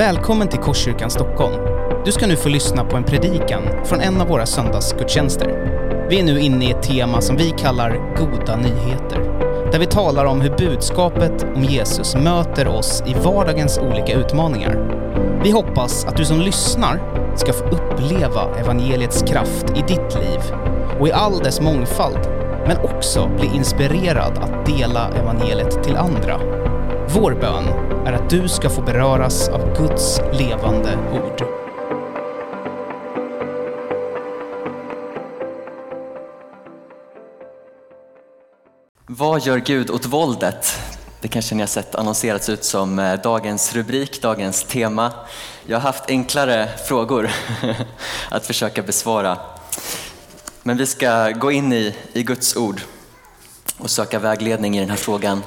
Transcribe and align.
Välkommen 0.00 0.48
till 0.48 0.58
Korskyrkan 0.58 1.10
Stockholm. 1.10 1.54
Du 2.04 2.12
ska 2.12 2.26
nu 2.26 2.36
få 2.36 2.48
lyssna 2.48 2.84
på 2.84 2.96
en 2.96 3.04
predikan 3.04 3.62
från 3.84 4.00
en 4.00 4.20
av 4.20 4.28
våra 4.28 4.46
söndagsgudstjänster. 4.46 5.48
Vi 6.10 6.20
är 6.20 6.24
nu 6.24 6.40
inne 6.40 6.64
i 6.64 6.70
ett 6.70 6.82
tema 6.82 7.20
som 7.20 7.36
vi 7.36 7.50
kallar 7.50 8.16
Goda 8.16 8.56
nyheter. 8.56 9.18
Där 9.72 9.78
vi 9.78 9.86
talar 9.86 10.24
om 10.24 10.40
hur 10.40 10.56
budskapet 10.56 11.46
om 11.56 11.64
Jesus 11.64 12.14
möter 12.14 12.68
oss 12.68 13.02
i 13.06 13.14
vardagens 13.14 13.78
olika 13.78 14.12
utmaningar. 14.12 14.76
Vi 15.44 15.50
hoppas 15.50 16.04
att 16.04 16.16
du 16.16 16.24
som 16.24 16.40
lyssnar 16.40 17.00
ska 17.36 17.52
få 17.52 17.64
uppleva 17.64 18.58
evangeliets 18.58 19.22
kraft 19.22 19.70
i 19.70 19.80
ditt 19.80 20.14
liv 20.14 20.40
och 21.00 21.08
i 21.08 21.12
all 21.12 21.38
dess 21.38 21.60
mångfald, 21.60 22.28
men 22.66 22.76
också 22.76 23.30
bli 23.36 23.50
inspirerad 23.56 24.38
att 24.38 24.66
dela 24.66 25.08
evangeliet 25.08 25.84
till 25.84 25.96
andra. 25.96 26.40
Vår 27.14 27.34
bön 27.40 27.89
är 28.06 28.12
att 28.12 28.30
du 28.30 28.48
ska 28.48 28.70
få 28.70 28.82
beröras 28.82 29.48
av 29.48 29.76
Guds 29.76 30.20
levande 30.32 30.98
ord. 31.12 31.44
Vad 39.06 39.42
gör 39.42 39.58
Gud 39.58 39.90
åt 39.90 40.06
våldet? 40.06 40.78
Det 41.20 41.28
kanske 41.28 41.54
ni 41.54 41.62
har 41.62 41.66
sett 41.66 41.94
annonserats 41.94 42.48
ut 42.48 42.64
som 42.64 42.98
eh, 42.98 43.20
dagens 43.20 43.74
rubrik, 43.74 44.22
dagens 44.22 44.64
tema. 44.64 45.12
Jag 45.66 45.76
har 45.76 45.82
haft 45.82 46.04
enklare 46.08 46.68
frågor 46.88 47.30
att 48.30 48.46
försöka 48.46 48.82
besvara. 48.82 49.38
Men 50.62 50.76
vi 50.76 50.86
ska 50.86 51.30
gå 51.30 51.52
in 51.52 51.72
i, 51.72 51.96
i 52.12 52.22
Guds 52.22 52.56
ord 52.56 52.80
och 53.78 53.90
söka 53.90 54.18
vägledning 54.18 54.76
i 54.76 54.80
den 54.80 54.90
här 54.90 54.96
frågan. 54.96 55.42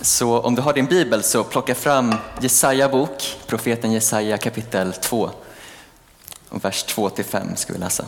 Så 0.00 0.40
om 0.40 0.54
du 0.54 0.62
har 0.62 0.72
din 0.72 0.86
bibel 0.86 1.22
så 1.22 1.44
plocka 1.44 1.74
fram 1.74 2.14
Jesaja 2.40 2.88
bok, 2.88 3.36
profeten 3.46 3.92
Jesaja 3.92 4.38
kapitel 4.38 4.92
2. 4.92 5.30
Och 6.48 6.64
vers 6.64 6.82
2 6.82 7.10
till 7.10 7.24
5 7.24 7.56
ska 7.56 7.72
vi 7.72 7.78
läsa. 7.78 8.06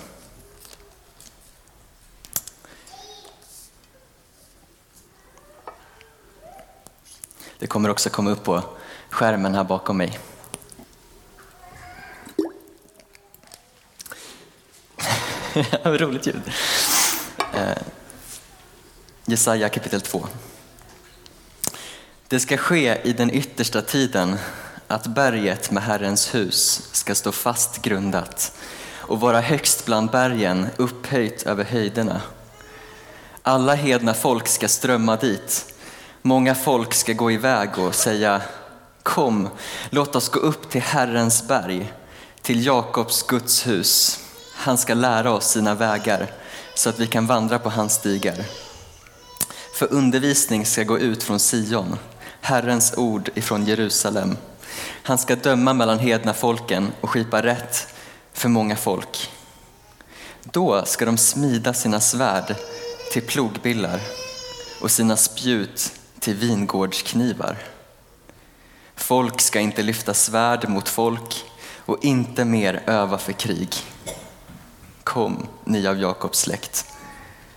Det 7.59 7.67
kommer 7.67 7.89
också 7.89 8.11
komma 8.11 8.31
upp 8.31 8.45
på 8.45 8.63
skärmen 9.11 9.55
här 9.55 9.65
bakom 9.65 9.97
mig. 9.97 10.19
Roligt 15.85 16.27
ljud. 16.27 16.43
Eh, 17.55 17.79
Jesaja 19.25 19.69
kapitel 19.69 20.01
2. 20.01 20.27
Det 22.31 22.41
ska 22.41 22.57
ske 22.57 23.01
i 23.05 23.13
den 23.13 23.31
yttersta 23.31 23.83
tiden 23.83 24.37
att 24.87 25.07
berget 25.07 25.71
med 25.71 25.83
Herrens 25.83 26.35
hus 26.35 26.89
ska 26.93 27.15
stå 27.15 27.33
fast 27.33 27.83
grundat 27.83 28.53
och 28.97 29.21
vara 29.21 29.41
högst 29.41 29.87
bland 29.87 30.11
bergen, 30.11 30.67
upphöjt 30.77 31.43
över 31.43 31.65
höjderna. 31.65 32.21
Alla 33.43 33.75
hedna 33.75 34.15
folk 34.15 34.49
ska 34.49 34.69
strömma 34.69 35.17
dit. 35.17 35.75
Många 36.23 36.55
folk 36.55 36.95
ska 36.95 37.13
gå 37.13 37.31
iväg 37.31 37.79
och 37.79 37.95
säga 37.95 38.43
Kom, 39.03 39.49
låt 39.91 40.17
oss 40.17 40.29
gå 40.29 40.41
upp 40.41 40.71
till 40.71 40.83
Herrens 40.83 41.49
berg, 41.49 41.93
till 42.43 42.67
Jakobs 42.67 43.23
Guds 43.23 43.67
hus. 43.67 44.21
Han 44.55 44.79
ska 44.79 44.95
lära 44.95 45.33
oss 45.33 45.51
sina 45.51 45.75
vägar 45.75 46.31
så 46.75 46.89
att 46.89 47.01
vi 47.01 47.07
kan 47.07 47.27
vandra 47.27 47.59
på 47.59 47.71
hans 47.71 47.95
stigar. 47.95 48.45
För 49.75 49.93
undervisning 49.93 50.67
ska 50.67 50.83
gå 50.83 50.99
ut 50.99 51.23
från 51.23 51.39
Sion, 51.39 51.97
Herrens 52.49 52.95
ord 52.97 53.31
ifrån 53.35 53.65
Jerusalem. 53.65 54.37
Han 55.03 55.19
ska 55.19 55.37
döma 55.37 55.73
mellan 55.73 55.99
hedna 55.99 56.35
folken 56.35 56.93
och 57.01 57.11
skipa 57.11 57.43
rätt 57.43 57.95
för 58.33 58.49
många 58.49 58.77
folk. 58.77 59.31
Då 60.43 60.85
ska 60.85 61.05
de 61.05 61.19
smida 61.19 61.75
sina 61.75 62.01
svärd 62.01 62.55
till 63.13 63.23
plogbillar 63.23 64.01
och 64.83 64.91
sina 64.91 65.17
spjut 65.17 65.93
till 66.19 66.35
vingårdsknivar. 66.35 67.59
Folk 68.95 69.41
ska 69.41 69.61
inte 69.61 69.83
lyfta 69.83 70.15
svärd 70.15 70.69
mot 70.69 70.89
folk 70.89 71.45
och 71.77 72.05
inte 72.05 72.45
mer 72.45 72.83
öva 72.87 73.19
för 73.19 73.33
krig. 73.33 73.75
Kom, 75.05 75.47
ni 75.65 75.87
av 75.87 75.99
Jakobs 76.01 76.39
släkt. 76.39 76.85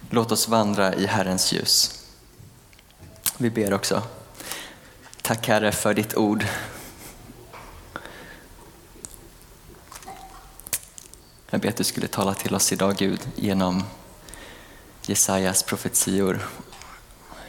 Låt 0.09 0.31
oss 0.31 0.47
vandra 0.47 0.94
i 0.94 1.06
Herrens 1.06 1.53
ljus. 1.53 2.06
Vi 3.38 3.50
ber 3.50 3.73
också. 3.73 4.03
Tack 5.31 5.47
Herre 5.47 5.72
för 5.72 5.94
ditt 5.94 6.18
ord. 6.18 6.46
Jag 11.50 11.62
ber 11.62 11.69
att 11.69 11.78
du 11.78 11.84
skulle 11.84 12.08
tala 12.08 12.34
till 12.34 12.56
oss 12.56 12.74
idag 12.74 12.96
Gud 12.96 13.19
genom 13.36 13.84
Jesajas 15.02 15.64
profetior, 15.64 16.40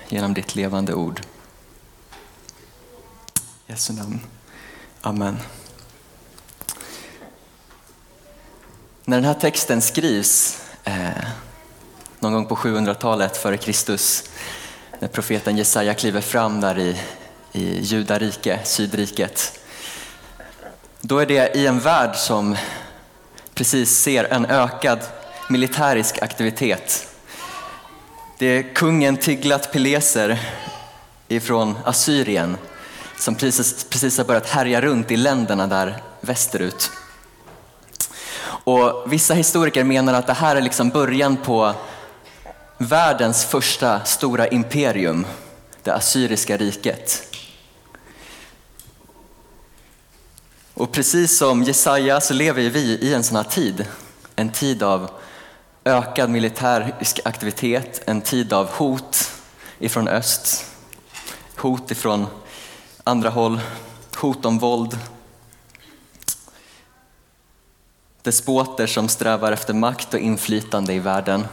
genom 0.08 0.34
ditt 0.34 0.54
levande 0.54 0.94
ord. 0.94 1.20
I 3.66 3.72
Jesu 3.72 3.92
namn. 3.92 4.20
Amen. 5.00 5.38
När 9.04 9.16
den 9.16 9.24
här 9.24 9.40
texten 9.40 9.82
skrivs 9.82 10.62
eh, 10.84 11.24
någon 12.20 12.32
gång 12.32 12.46
på 12.46 12.56
700-talet 12.56 13.36
före 13.36 13.56
Kristus, 13.56 14.30
när 14.98 15.08
profeten 15.08 15.56
Jesaja 15.56 15.94
kliver 15.94 16.20
fram 16.20 16.60
där 16.60 16.78
i, 16.78 17.00
i 17.52 17.80
Judarike, 17.80 18.60
Sydriket, 18.64 19.60
då 21.00 21.18
är 21.18 21.26
det 21.26 21.56
i 21.56 21.66
en 21.66 21.80
värld 21.80 22.16
som 22.16 22.56
precis 23.54 23.90
ser 23.90 24.24
en 24.24 24.46
ökad 24.46 24.98
militärisk 25.48 26.22
aktivitet. 26.22 27.08
Det 28.38 28.46
är 28.46 28.74
kungen 28.74 29.16
Tiglat-Pileser 29.16 30.38
ifrån 31.28 31.78
Assyrien 31.84 32.56
som 33.18 33.34
precis, 33.34 33.84
precis 33.84 34.18
har 34.18 34.24
börjat 34.24 34.48
härja 34.48 34.80
runt 34.80 35.10
i 35.10 35.16
länderna 35.16 35.66
där 35.66 36.02
västerut. 36.20 36.90
Och 38.64 39.12
vissa 39.12 39.34
historiker 39.34 39.84
menar 39.84 40.14
att 40.14 40.26
det 40.26 40.32
här 40.32 40.56
är 40.56 40.60
liksom 40.60 40.88
början 40.88 41.36
på 41.36 41.74
världens 42.78 43.44
första 43.44 44.04
stora 44.04 44.48
imperium, 44.48 45.26
det 45.82 45.94
assyriska 45.94 46.56
riket. 46.56 47.31
Och 50.74 50.92
precis 50.92 51.38
som 51.38 51.62
Jesaja 51.62 52.20
så 52.20 52.34
lever 52.34 52.70
vi 52.70 52.80
i 52.80 53.14
en 53.14 53.24
sån 53.24 53.36
här 53.36 53.44
tid, 53.44 53.86
en 54.36 54.52
tid 54.52 54.82
av 54.82 55.10
ökad 55.84 56.30
militärisk 56.30 57.20
aktivitet, 57.24 58.02
en 58.06 58.20
tid 58.20 58.52
av 58.52 58.68
hot 58.70 59.30
ifrån 59.78 60.08
öst, 60.08 60.66
hot 61.56 61.90
ifrån 61.90 62.26
andra 63.04 63.30
håll, 63.30 63.60
hot 64.16 64.44
om 64.44 64.58
våld, 64.58 64.98
despoter 68.22 68.86
som 68.86 69.08
strävar 69.08 69.52
efter 69.52 69.74
makt 69.74 70.14
och 70.14 70.20
inflytande 70.20 70.92
i 70.92 70.98
världen. 70.98 71.46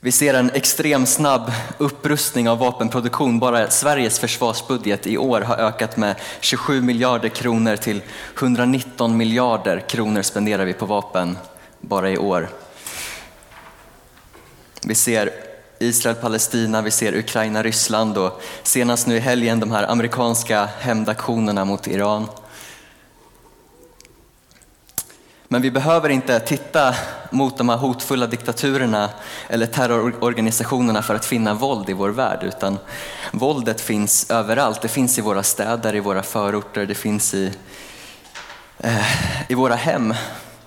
Vi 0.00 0.12
ser 0.12 0.34
en 0.34 0.50
extrem 0.50 1.06
snabb 1.06 1.52
upprustning 1.78 2.48
av 2.48 2.58
vapenproduktion. 2.58 3.38
Bara 3.38 3.70
Sveriges 3.70 4.18
försvarsbudget 4.18 5.06
i 5.06 5.18
år 5.18 5.40
har 5.40 5.56
ökat 5.56 5.96
med 5.96 6.16
27 6.40 6.82
miljarder 6.82 7.28
kronor 7.28 7.76
till 7.76 8.02
119 8.38 9.16
miljarder 9.16 9.80
kronor 9.80 10.22
spenderar 10.22 10.64
vi 10.64 10.72
på 10.72 10.86
vapen 10.86 11.38
bara 11.80 12.10
i 12.10 12.18
år. 12.18 12.48
Vi 14.82 14.94
ser 14.94 15.30
Israel-Palestina, 15.78 16.82
vi 16.82 16.90
ser 16.90 17.14
Ukraina-Ryssland 17.14 18.18
och 18.18 18.42
senast 18.62 19.06
nu 19.06 19.16
i 19.16 19.20
helgen 19.20 19.60
de 19.60 19.70
här 19.70 19.90
amerikanska 19.90 20.68
hämndaktionerna 20.78 21.64
mot 21.64 21.86
Iran. 21.86 22.26
Men 25.50 25.62
vi 25.62 25.70
behöver 25.70 26.08
inte 26.08 26.40
titta 26.40 26.94
mot 27.30 27.58
de 27.58 27.68
här 27.68 27.76
hotfulla 27.76 28.26
diktaturerna 28.26 29.10
eller 29.48 29.66
terrororganisationerna 29.66 31.02
för 31.02 31.14
att 31.14 31.24
finna 31.24 31.54
våld 31.54 31.90
i 31.90 31.92
vår 31.92 32.08
värld, 32.08 32.42
utan 32.42 32.78
våldet 33.32 33.80
finns 33.80 34.30
överallt. 34.30 34.82
Det 34.82 34.88
finns 34.88 35.18
i 35.18 35.20
våra 35.20 35.42
städer, 35.42 35.94
i 35.94 36.00
våra 36.00 36.22
förorter, 36.22 36.86
det 36.86 36.94
finns 36.94 37.34
i, 37.34 37.52
eh, 38.78 39.50
i 39.50 39.54
våra 39.54 39.74
hem 39.74 40.14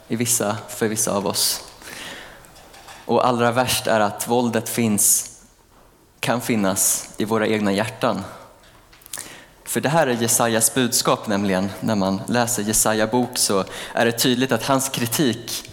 i 0.08 0.16
vissa, 0.16 0.58
för 0.70 0.88
vissa 0.88 1.12
av 1.12 1.28
oss. 1.28 1.64
Och 3.06 3.28
allra 3.28 3.52
värst 3.52 3.88
är 3.88 4.00
att 4.00 4.28
våldet 4.28 4.70
finns, 4.70 5.30
kan 6.20 6.42
finnas 6.42 7.10
i 7.18 7.26
våra 7.26 7.48
egna 7.48 7.72
hjärtan. 7.72 8.24
För 9.72 9.82
det 9.82 9.90
här 9.90 10.08
är 10.08 10.14
Jesajas 10.14 10.74
budskap 10.74 11.28
nämligen. 11.28 11.70
När 11.80 11.96
man 11.96 12.22
läser 12.28 12.64
Jesaja 12.64 13.08
bok 13.08 13.30
så 13.38 13.64
är 13.94 14.06
det 14.06 14.12
tydligt 14.12 14.52
att 14.52 14.64
hans 14.64 14.90
kritik 14.90 15.72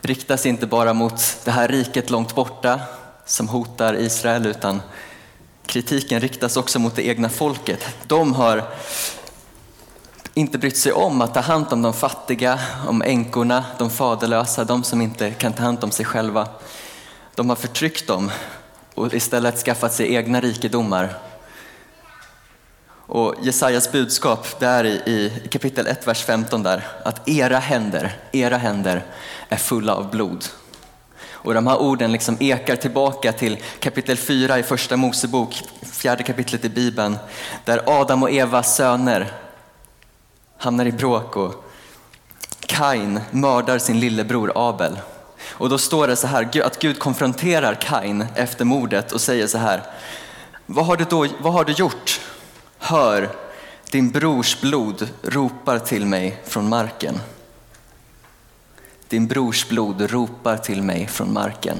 riktas 0.00 0.46
inte 0.46 0.66
bara 0.66 0.94
mot 0.94 1.38
det 1.44 1.50
här 1.50 1.68
riket 1.68 2.10
långt 2.10 2.34
borta 2.34 2.80
som 3.24 3.48
hotar 3.48 3.94
Israel 3.94 4.46
utan 4.46 4.82
kritiken 5.66 6.20
riktas 6.20 6.56
också 6.56 6.78
mot 6.78 6.96
det 6.96 7.06
egna 7.06 7.28
folket. 7.28 7.84
De 8.06 8.34
har 8.34 8.64
inte 10.34 10.58
brytt 10.58 10.78
sig 10.78 10.92
om 10.92 11.20
att 11.20 11.34
ta 11.34 11.40
hand 11.40 11.66
om 11.70 11.82
de 11.82 11.92
fattiga, 11.92 12.60
om 12.86 13.02
änkorna, 13.02 13.64
de 13.78 13.90
faderlösa, 13.90 14.64
de 14.64 14.84
som 14.84 15.00
inte 15.00 15.30
kan 15.30 15.52
ta 15.52 15.62
hand 15.62 15.84
om 15.84 15.90
sig 15.90 16.04
själva. 16.04 16.48
De 17.34 17.48
har 17.48 17.56
förtryckt 17.56 18.06
dem 18.06 18.30
och 18.94 19.14
istället 19.14 19.58
skaffat 19.58 19.92
sig 19.92 20.14
egna 20.14 20.40
rikedomar. 20.40 21.29
Och 23.10 23.34
Jesajas 23.42 23.92
budskap 23.92 24.60
där 24.60 24.84
i, 24.84 25.32
i 25.44 25.48
kapitel 25.48 25.86
1, 25.86 26.06
vers 26.06 26.24
15 26.24 26.62
där, 26.62 26.86
att 27.04 27.28
era 27.28 27.58
händer, 27.58 28.16
era 28.32 28.56
händer 28.56 29.04
är 29.48 29.56
fulla 29.56 29.94
av 29.94 30.10
blod. 30.10 30.44
Och 31.30 31.54
de 31.54 31.66
här 31.66 31.80
orden 31.80 32.12
liksom 32.12 32.36
ekar 32.40 32.76
tillbaka 32.76 33.32
till 33.32 33.58
kapitel 33.78 34.16
4 34.16 34.58
i 34.58 34.62
första 34.62 34.96
Mosebok, 34.96 35.62
fjärde 35.92 36.22
kapitlet 36.22 36.64
i 36.64 36.68
Bibeln, 36.68 37.18
där 37.64 37.82
Adam 37.86 38.22
och 38.22 38.30
Evas 38.30 38.76
söner 38.76 39.32
hamnar 40.58 40.86
i 40.86 40.92
bråk 40.92 41.36
och 41.36 41.64
Kain 42.66 43.20
mördar 43.30 43.78
sin 43.78 44.00
lillebror 44.00 44.52
Abel. 44.54 44.98
Och 45.48 45.68
då 45.68 45.78
står 45.78 46.08
det 46.08 46.16
så 46.16 46.26
här 46.26 46.62
att 46.62 46.78
Gud 46.78 46.98
konfronterar 46.98 47.74
Kain 47.74 48.26
efter 48.34 48.64
mordet 48.64 49.12
och 49.12 49.20
säger 49.20 49.46
så 49.46 49.58
här. 49.58 49.82
Vad 50.66 50.86
har 50.86 50.96
du, 50.96 51.04
då, 51.04 51.26
vad 51.40 51.52
har 51.52 51.64
du 51.64 51.72
gjort? 51.72 52.20
Hör, 52.82 53.36
din 53.90 54.10
brors 54.10 54.60
blod 54.60 55.08
ropar 55.22 55.78
till 55.78 56.06
mig 56.06 56.40
från 56.44 56.68
marken. 56.68 57.20
Din 59.08 59.26
brors 59.26 59.68
blod 59.68 60.10
ropar 60.10 60.56
till 60.56 60.82
mig 60.82 61.06
från 61.06 61.32
marken. 61.32 61.78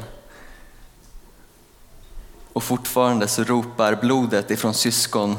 Och 2.52 2.62
fortfarande 2.62 3.28
så 3.28 3.44
ropar 3.44 3.96
blodet 3.96 4.50
ifrån 4.50 4.74
syskon 4.74 5.36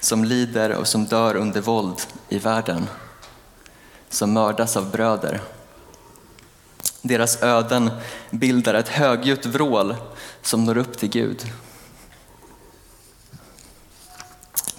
som 0.00 0.24
lider 0.24 0.72
och 0.72 0.88
som 0.88 1.04
dör 1.04 1.34
under 1.34 1.60
våld 1.60 2.00
i 2.28 2.38
världen, 2.38 2.86
som 4.08 4.32
mördas 4.32 4.76
av 4.76 4.90
bröder. 4.90 5.40
Deras 7.02 7.42
öden 7.42 7.90
bildar 8.30 8.74
ett 8.74 8.88
högljutt 8.88 9.46
vrål 9.46 9.96
som 10.42 10.64
når 10.64 10.78
upp 10.78 10.98
till 10.98 11.10
Gud. 11.10 11.52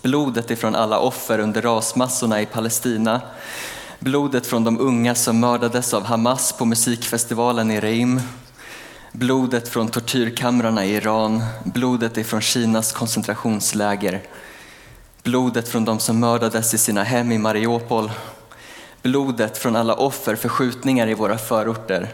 Blodet 0.09 0.51
ifrån 0.51 0.75
alla 0.75 0.99
offer 0.99 1.39
under 1.39 1.61
rasmassorna 1.61 2.41
i 2.41 2.45
Palestina, 2.45 3.21
blodet 3.99 4.47
från 4.47 4.63
de 4.63 4.79
unga 4.79 5.15
som 5.15 5.39
mördades 5.39 5.93
av 5.93 6.03
Hamas 6.03 6.53
på 6.53 6.65
musikfestivalen 6.65 7.71
i 7.71 7.79
Reim, 7.79 8.21
blodet 9.11 9.67
från 9.67 9.87
tortyrkamrarna 9.87 10.85
i 10.85 10.95
Iran, 10.95 11.43
blodet 11.63 12.17
ifrån 12.17 12.41
Kinas 12.41 12.91
koncentrationsläger, 12.91 14.21
blodet 15.23 15.69
från 15.69 15.85
de 15.85 15.99
som 15.99 16.19
mördades 16.19 16.73
i 16.73 16.77
sina 16.77 17.03
hem 17.03 17.31
i 17.31 17.37
Mariupol, 17.37 18.11
blodet 19.01 19.57
från 19.57 19.75
alla 19.75 19.93
offer 19.93 20.35
för 20.35 20.49
skjutningar 20.49 21.07
i 21.07 21.13
våra 21.13 21.37
förorter, 21.37 22.13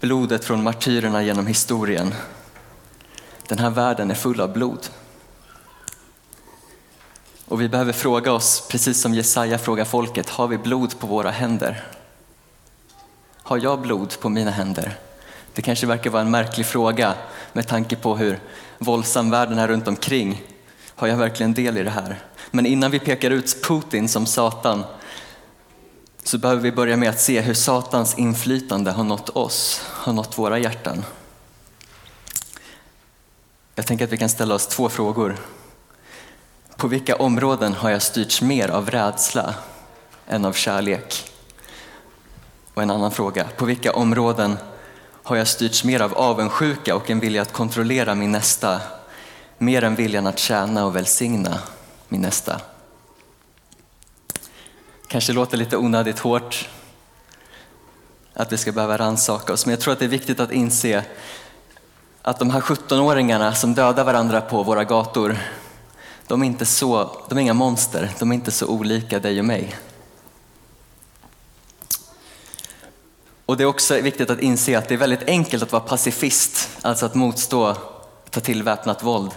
blodet 0.00 0.44
från 0.44 0.62
martyrerna 0.62 1.22
genom 1.22 1.46
historien. 1.46 2.14
Den 3.48 3.58
här 3.58 3.70
världen 3.70 4.10
är 4.10 4.14
full 4.14 4.40
av 4.40 4.52
blod. 4.52 4.88
Och 7.50 7.60
vi 7.60 7.68
behöver 7.68 7.92
fråga 7.92 8.32
oss, 8.32 8.62
precis 8.68 9.00
som 9.00 9.14
Jesaja 9.14 9.58
frågar 9.58 9.84
folket, 9.84 10.28
har 10.28 10.48
vi 10.48 10.58
blod 10.58 10.98
på 10.98 11.06
våra 11.06 11.30
händer? 11.30 11.84
Har 13.42 13.58
jag 13.58 13.80
blod 13.80 14.20
på 14.20 14.28
mina 14.28 14.50
händer? 14.50 14.98
Det 15.54 15.62
kanske 15.62 15.86
verkar 15.86 16.10
vara 16.10 16.22
en 16.22 16.30
märklig 16.30 16.66
fråga 16.66 17.14
med 17.52 17.68
tanke 17.68 17.96
på 17.96 18.16
hur 18.16 18.40
våldsam 18.78 19.30
världen 19.30 19.58
är 19.58 19.68
runt 19.68 19.88
omkring. 19.88 20.42
Har 20.94 21.08
jag 21.08 21.16
verkligen 21.16 21.54
del 21.54 21.78
i 21.78 21.82
det 21.82 21.90
här? 21.90 22.18
Men 22.50 22.66
innan 22.66 22.90
vi 22.90 22.98
pekar 22.98 23.30
ut 23.30 23.62
Putin 23.62 24.08
som 24.08 24.26
Satan 24.26 24.84
så 26.22 26.38
behöver 26.38 26.62
vi 26.62 26.72
börja 26.72 26.96
med 26.96 27.10
att 27.10 27.20
se 27.20 27.40
hur 27.40 27.54
Satans 27.54 28.18
inflytande 28.18 28.90
har 28.90 29.04
nått 29.04 29.28
oss, 29.28 29.82
har 29.86 30.12
nått 30.12 30.38
våra 30.38 30.58
hjärtan. 30.58 31.04
Jag 33.74 33.86
tänker 33.86 34.04
att 34.04 34.12
vi 34.12 34.18
kan 34.18 34.28
ställa 34.28 34.54
oss 34.54 34.66
två 34.66 34.88
frågor. 34.88 35.36
På 36.80 36.88
vilka 36.88 37.16
områden 37.16 37.74
har 37.74 37.90
jag 37.90 38.02
styrts 38.02 38.42
mer 38.42 38.68
av 38.68 38.90
rädsla 38.90 39.54
än 40.26 40.44
av 40.44 40.52
kärlek? 40.52 41.30
Och 42.74 42.82
en 42.82 42.90
annan 42.90 43.10
fråga, 43.10 43.46
på 43.56 43.64
vilka 43.64 43.92
områden 43.92 44.56
har 45.22 45.36
jag 45.36 45.48
styrts 45.48 45.84
mer 45.84 46.00
av 46.00 46.14
avundsjuka 46.14 46.96
och 46.96 47.10
en 47.10 47.20
vilja 47.20 47.42
att 47.42 47.52
kontrollera 47.52 48.14
min 48.14 48.32
nästa, 48.32 48.80
mer 49.58 49.84
än 49.84 49.94
viljan 49.94 50.26
att 50.26 50.38
tjäna 50.38 50.86
och 50.86 50.96
välsigna 50.96 51.58
min 52.08 52.20
nästa? 52.20 52.60
Kanske 55.08 55.32
låter 55.32 55.56
lite 55.56 55.76
onödigt 55.76 56.18
hårt 56.18 56.68
att 58.34 58.52
vi 58.52 58.56
ska 58.56 58.72
behöva 58.72 58.98
rannsaka 58.98 59.52
oss, 59.52 59.66
men 59.66 59.70
jag 59.70 59.80
tror 59.80 59.92
att 59.92 59.98
det 59.98 60.04
är 60.04 60.08
viktigt 60.08 60.40
att 60.40 60.52
inse 60.52 61.04
att 62.22 62.38
de 62.38 62.50
här 62.50 62.60
17-åringarna 62.60 63.52
som 63.52 63.74
dödar 63.74 64.04
varandra 64.04 64.40
på 64.40 64.62
våra 64.62 64.84
gator, 64.84 65.38
de 66.30 66.42
är, 66.42 66.46
inte 66.46 66.66
så, 66.66 67.16
de 67.28 67.38
är 67.38 67.42
inga 67.42 67.54
monster, 67.54 68.10
de 68.18 68.30
är 68.30 68.34
inte 68.34 68.50
så 68.50 68.66
olika 68.66 69.18
dig 69.18 69.38
och 69.38 69.44
mig. 69.44 69.76
Och 73.46 73.56
det 73.56 73.62
är 73.62 73.66
också 73.66 74.00
viktigt 74.00 74.30
att 74.30 74.40
inse 74.40 74.78
att 74.78 74.88
det 74.88 74.94
är 74.94 74.98
väldigt 74.98 75.22
enkelt 75.22 75.62
att 75.62 75.72
vara 75.72 75.82
pacifist, 75.82 76.78
alltså 76.82 77.06
att 77.06 77.14
motstå, 77.14 77.76
ta 78.30 78.40
till 78.40 78.62
väpnat 78.62 79.02
våld, 79.02 79.30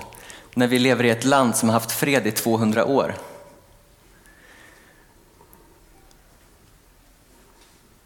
när 0.53 0.67
vi 0.67 0.79
lever 0.79 1.03
i 1.03 1.09
ett 1.09 1.25
land 1.25 1.55
som 1.55 1.69
har 1.69 1.73
haft 1.73 1.91
fred 1.91 2.27
i 2.27 2.31
200 2.31 2.85
år. 2.85 3.15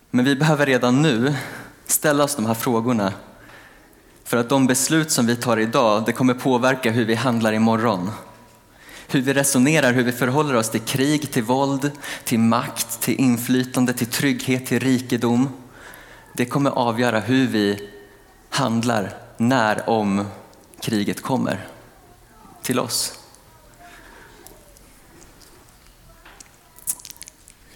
Men 0.10 0.26
vi 0.26 0.36
behöver 0.36 0.66
redan 0.66 1.02
nu 1.02 1.36
ställa 1.86 2.24
oss 2.24 2.36
de 2.36 2.46
här 2.46 2.54
frågorna. 2.54 3.14
För 4.24 4.38
att 4.38 4.50
de 4.50 4.68
beslut 4.68 5.12
som 5.12 5.26
vi 5.26 5.36
tar 5.36 5.58
idag, 5.58 6.06
det 6.06 6.12
kommer 6.14 6.34
påverka 6.34 6.92
hur 6.92 7.06
vi 7.06 7.16
handlar 7.16 7.54
imorgon. 7.54 8.12
Hur 9.08 9.22
vi 9.22 9.34
resonerar, 9.34 9.94
hur 9.94 10.04
vi 10.04 10.12
förhåller 10.12 10.54
oss 10.54 10.70
till 10.70 10.82
krig, 10.82 11.32
till 11.32 11.44
våld, 11.44 11.92
till 12.24 12.40
makt, 12.40 13.02
till 13.02 13.20
inflytande, 13.20 13.94
till 13.94 14.08
trygghet, 14.08 14.66
till 14.66 14.80
rikedom. 14.80 15.50
Det 16.34 16.46
kommer 16.46 16.70
avgöra 16.70 17.20
hur 17.20 17.48
vi 17.48 17.90
handlar 18.50 19.14
när, 19.38 19.90
om 19.90 20.26
kriget 20.82 21.22
kommer 21.22 21.68
till 22.62 22.80
oss. 22.80 23.20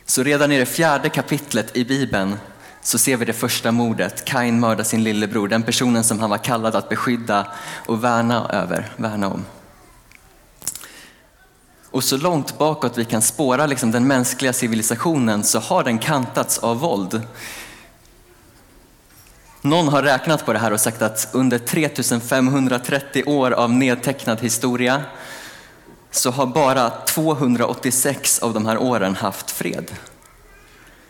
Så 0.06 0.24
redan 0.24 0.52
i 0.52 0.58
det 0.58 0.66
fjärde 0.66 1.10
kapitlet 1.10 1.78
i 1.78 1.86
Bibeln 1.86 2.38
så 2.82 2.98
ser 2.98 3.18
vi 3.18 3.26
det 3.26 3.34
första 3.34 3.72
mordet. 3.72 4.26
Kain 4.26 4.60
mördar 4.60 4.84
sin 4.84 5.04
lillebror, 5.04 5.48
den 5.48 5.64
personen 5.64 6.04
som 6.04 6.20
han 6.20 6.30
var 6.30 6.38
kallad 6.38 6.76
att 6.76 6.90
beskydda 6.90 7.48
och 7.86 8.04
värna 8.04 8.50
över, 8.50 8.92
värna 8.98 9.28
om. 9.30 9.46
Och 11.92 12.04
så 12.04 12.18
långt 12.18 12.58
bakåt 12.58 12.98
vi 12.98 13.06
kan 13.06 13.22
spåra 13.22 13.66
liksom 13.66 13.92
den 13.92 14.08
mänskliga 14.08 14.54
civilisationen 14.54 15.44
så 15.44 15.60
har 15.60 15.84
den 15.84 16.00
kantats 16.00 16.58
av 16.58 16.80
våld. 16.80 17.22
Någon 19.62 19.88
har 19.88 20.04
räknat 20.04 20.46
på 20.46 20.54
det 20.54 20.60
här 20.60 20.74
och 20.74 20.80
sagt 20.80 21.02
att 21.02 21.30
under 21.32 21.58
3530 21.58 23.24
år 23.26 23.52
av 23.52 23.72
nedtecknad 23.72 24.42
historia 24.42 25.02
så 26.12 26.32
har 26.32 26.46
bara 26.46 26.90
286 26.90 28.40
av 28.40 28.54
de 28.54 28.66
här 28.66 28.78
åren 28.78 29.16
haft 29.16 29.52
fred. 29.52 29.92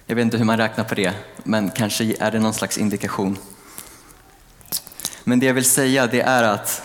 Jag 0.06 0.16
vet 0.16 0.24
inte 0.24 0.38
hur 0.38 0.46
man 0.46 0.58
räknar 0.58 0.84
på 0.84 0.96
det, 0.96 1.14
men 1.44 1.70
kanske 1.70 2.16
är 2.20 2.32
det 2.32 2.40
någon 2.40 2.54
slags 2.54 2.78
indikation. 2.78 3.38
Men 5.24 5.40
det 5.40 5.46
jag 5.46 5.54
vill 5.54 5.70
säga 5.70 6.08
det 6.08 6.22
är 6.22 6.44
att 6.44 6.82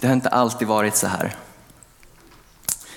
det 0.00 0.06
har 0.06 0.14
inte 0.14 0.28
alltid 0.28 0.68
varit 0.68 0.96
så 0.96 1.06
här. 1.06 1.36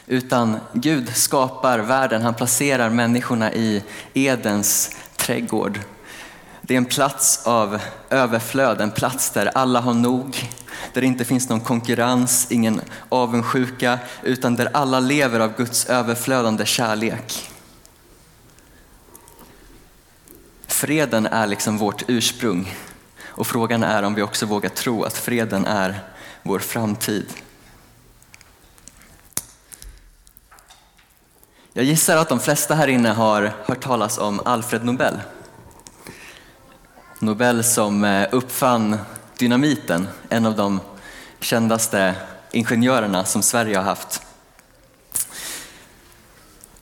Utan 0.08 0.58
Gud 0.74 1.16
skapar 1.16 1.80
världen, 1.80 2.22
han 2.22 2.34
placerar 2.34 2.90
människorna 2.90 3.54
i 3.54 3.84
Edens 4.14 4.96
trädgård. 5.16 5.80
Det 6.62 6.74
är 6.74 6.78
en 6.78 6.86
plats 6.86 7.48
av 7.48 7.80
överflöd, 8.10 8.82
en 8.82 8.92
plats 8.92 9.30
där 9.30 9.46
alla 9.46 9.80
har 9.80 9.94
nog, 9.94 10.50
där 10.94 11.02
det 11.02 11.08
inte 11.08 11.26
finns 11.26 11.50
någon 11.50 11.62
konkurrens, 11.62 12.48
ingen 12.50 12.82
avundsjuka, 13.10 14.00
utan 14.24 14.56
där 14.56 14.70
alla 14.74 15.00
lever 15.00 15.40
av 15.40 15.58
Guds 15.58 15.86
överflödande 15.86 16.66
kärlek. 16.66 17.50
Freden 20.68 21.26
är 21.26 21.48
liksom 21.48 21.78
vårt 21.78 22.04
ursprung 22.08 22.76
och 23.26 23.48
frågan 23.48 23.84
är 23.84 24.04
om 24.04 24.16
vi 24.16 24.22
också 24.22 24.46
vågar 24.46 24.70
tro 24.70 25.04
att 25.04 25.18
freden 25.18 25.66
är 25.66 26.00
vår 26.44 26.60
framtid. 26.60 27.26
Jag 31.78 31.86
gissar 31.86 32.18
att 32.18 32.30
de 32.30 32.40
flesta 32.40 32.76
här 32.76 32.88
inne 32.88 33.10
har 33.10 33.54
hört 33.66 33.84
talas 33.84 34.18
om 34.18 34.42
Alfred 34.46 34.86
Nobel. 34.86 35.22
Nobel 37.20 37.64
som 37.64 38.04
eh, 38.04 38.28
uppfann 38.32 38.98
dynamiten, 39.38 40.08
en 40.30 40.46
av 40.46 40.56
de 40.56 40.80
kändaste 41.40 42.16
ingenjörerna 42.52 43.26
som 43.26 43.42
Sverige 43.42 43.78
har 43.78 43.84
haft. 43.84 44.22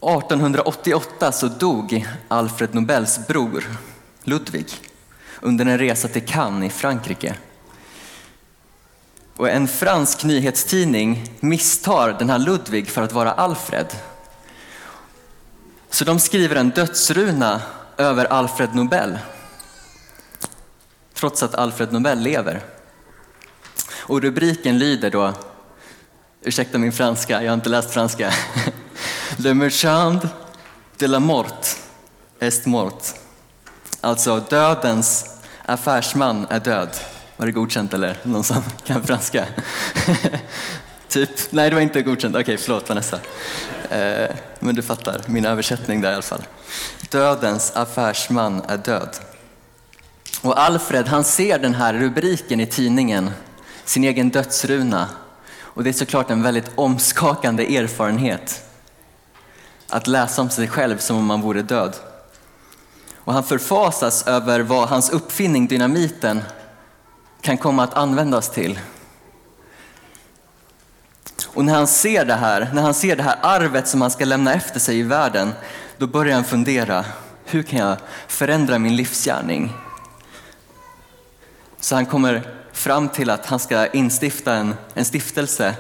1888 0.02 1.32
så 1.32 1.48
dog 1.48 2.08
Alfred 2.28 2.76
Nobels 2.76 3.28
bror 3.28 3.64
Ludvig 4.24 4.68
under 5.42 5.66
en 5.66 5.78
resa 5.78 6.08
till 6.08 6.26
Cannes 6.26 6.74
i 6.74 6.78
Frankrike. 6.78 7.36
Och 9.38 9.50
en 9.50 9.68
fransk 9.68 10.24
nyhetstidning 10.24 11.32
misstar 11.40 12.16
den 12.20 12.30
här 12.30 12.40
Ludvig 12.40 12.90
för 12.90 13.02
att 13.02 13.14
vara 13.14 13.32
Alfred. 13.32 13.88
Så 15.94 16.06
de 16.06 16.20
skriver 16.20 16.56
en 16.56 16.70
dödsruna 16.70 17.62
över 17.98 18.26
Alfred 18.26 18.76
Nobel. 18.76 19.20
Trots 21.14 21.44
att 21.44 21.56
Alfred 21.56 21.92
Nobel 21.92 22.20
lever. 22.20 22.62
Och 24.00 24.22
rubriken 24.22 24.78
lyder 24.80 25.12
då, 25.12 25.34
ursäkta 26.42 26.78
min 26.78 26.92
franska, 26.92 27.44
jag 27.44 27.52
har 27.52 27.54
inte 27.54 27.70
läst 27.70 27.92
franska. 27.92 28.34
Le 29.38 29.54
marchand 29.54 30.30
de 30.98 31.08
la 31.08 31.20
mort 31.20 31.68
est 32.40 32.66
mort. 32.66 33.04
Alltså 34.02 34.40
dödens 34.50 35.26
affärsman 35.66 36.48
är 36.50 36.60
död. 36.60 36.90
Var 37.38 37.46
det 37.46 37.52
godkänt 37.52 37.94
eller? 37.94 38.18
Någon 38.24 38.44
som 38.44 38.64
kan 38.86 39.04
franska? 39.04 39.46
typ, 41.14 41.30
nej 41.50 41.70
det 41.70 41.76
var 41.76 41.82
inte 41.82 42.02
godkänt. 42.02 42.36
Okej, 42.36 42.42
okay, 42.42 42.58
förlåt 42.58 42.90
Vanessa. 42.90 43.20
Eh, 43.90 44.36
men 44.60 44.76
du 44.76 44.82
fattar, 44.82 45.22
min 45.28 45.46
översättning 45.46 46.02
där 46.02 46.12
i 46.12 46.14
alla 46.14 46.22
fall. 46.22 46.44
Dödens 47.10 47.72
affärsman 47.76 48.62
är 48.68 48.78
död. 48.78 49.10
Och 50.42 50.60
Alfred 50.60 51.08
han 51.08 51.24
ser 51.24 51.60
den 51.60 51.76
här 51.76 51.94
rubriken 51.94 52.60
i 52.60 52.66
tidningen, 52.66 53.32
sin 53.86 54.04
egen 54.04 54.30
dödsruna. 54.30 55.10
Och 55.60 55.84
det 55.84 55.90
är 55.90 55.94
såklart 55.94 56.30
en 56.30 56.44
väldigt 56.44 56.72
omskakande 56.76 57.78
erfarenhet. 57.78 58.66
Att 59.90 60.08
läsa 60.08 60.42
om 60.42 60.50
sig 60.50 60.68
själv 60.68 60.98
som 60.98 61.18
om 61.18 61.26
man 61.26 61.42
vore 61.42 61.62
död. 61.62 61.96
Och 63.18 63.34
han 63.34 63.44
förfasas 63.44 64.28
över 64.28 64.60
vad 64.60 64.90
hans 64.90 65.10
uppfinning 65.10 65.68
dynamiten 65.68 66.42
kan 67.42 67.58
komma 67.58 67.84
att 67.84 67.94
användas 67.94 68.50
till. 68.50 68.80
Och 71.54 71.66
när 71.66 71.74
han 71.74 71.88
ser 71.88 72.26
det 72.26 72.36
här, 72.36 72.70
när 72.74 72.82
han 72.82 72.94
ser 72.94 73.16
det 73.16 73.24
här 73.24 73.38
arvet 73.42 73.88
som 73.88 74.02
han 74.02 74.12
ska 74.12 74.26
lämna 74.26 74.54
efter 74.54 74.80
sig 74.80 75.00
i 75.00 75.04
världen, 75.04 75.54
då 75.98 76.08
börjar 76.08 76.36
han 76.36 76.44
fundera, 76.44 77.06
hur 77.46 77.64
kan 77.64 77.80
jag 77.80 77.98
förändra 78.28 78.80
min 78.80 78.96
livsgärning? 78.96 79.74
Så 81.80 81.96
han 81.96 82.06
kommer 82.06 82.42
fram 82.72 83.10
till 83.10 83.30
att 83.30 83.46
han 83.46 83.60
ska 83.60 83.88
instifta 83.88 84.56
en, 84.56 84.76
en 84.94 85.06
stiftelse 85.06 85.76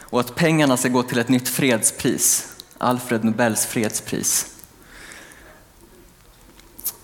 och 0.00 0.20
att 0.20 0.34
pengarna 0.34 0.76
ska 0.76 0.88
gå 0.88 1.02
till 1.02 1.18
ett 1.18 1.28
nytt 1.28 1.48
fredspris, 1.48 2.48
Alfred 2.78 3.24
Nobels 3.24 3.66
fredspris. 3.66 4.46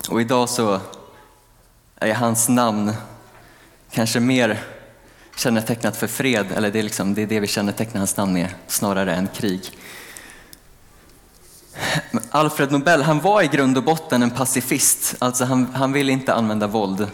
Och 0.09 0.21
idag 0.21 0.49
så 0.49 0.81
är 1.97 2.15
hans 2.15 2.49
namn 2.49 2.93
kanske 3.91 4.21
mer 4.21 4.65
kännetecknat 5.39 5.97
för 5.97 6.07
fred, 6.07 6.47
eller 6.57 6.71
det 6.71 6.79
är, 6.79 6.83
liksom, 6.83 7.15
det 7.15 7.23
är 7.23 7.27
det 7.27 7.41
vi 7.41 7.47
kännetecknar 7.47 7.99
hans 7.99 8.17
namn 8.17 8.33
med, 8.33 8.49
snarare 8.67 9.15
än 9.15 9.29
krig. 9.29 9.79
Alfred 12.31 12.73
Nobel 12.73 13.03
han 13.03 13.21
var 13.21 13.43
i 13.43 13.47
grund 13.47 13.77
och 13.79 13.85
botten 13.85 14.23
en 14.23 14.31
pacifist, 14.31 15.15
alltså 15.19 15.45
han, 15.45 15.75
han 15.75 15.93
ville 15.93 16.13
inte 16.13 16.35
använda 16.35 16.67
våld. 16.67 17.07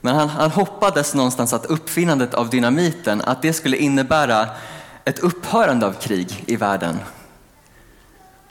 Men 0.00 0.14
han, 0.14 0.28
han 0.28 0.50
hoppades 0.50 1.14
någonstans 1.14 1.52
att 1.52 1.66
uppfinnandet 1.66 2.34
av 2.34 2.50
dynamiten, 2.50 3.20
att 3.20 3.42
det 3.42 3.52
skulle 3.52 3.76
innebära 3.76 4.48
ett 5.04 5.18
upphörande 5.18 5.86
av 5.86 5.92
krig 5.92 6.44
i 6.46 6.56
världen. 6.56 6.98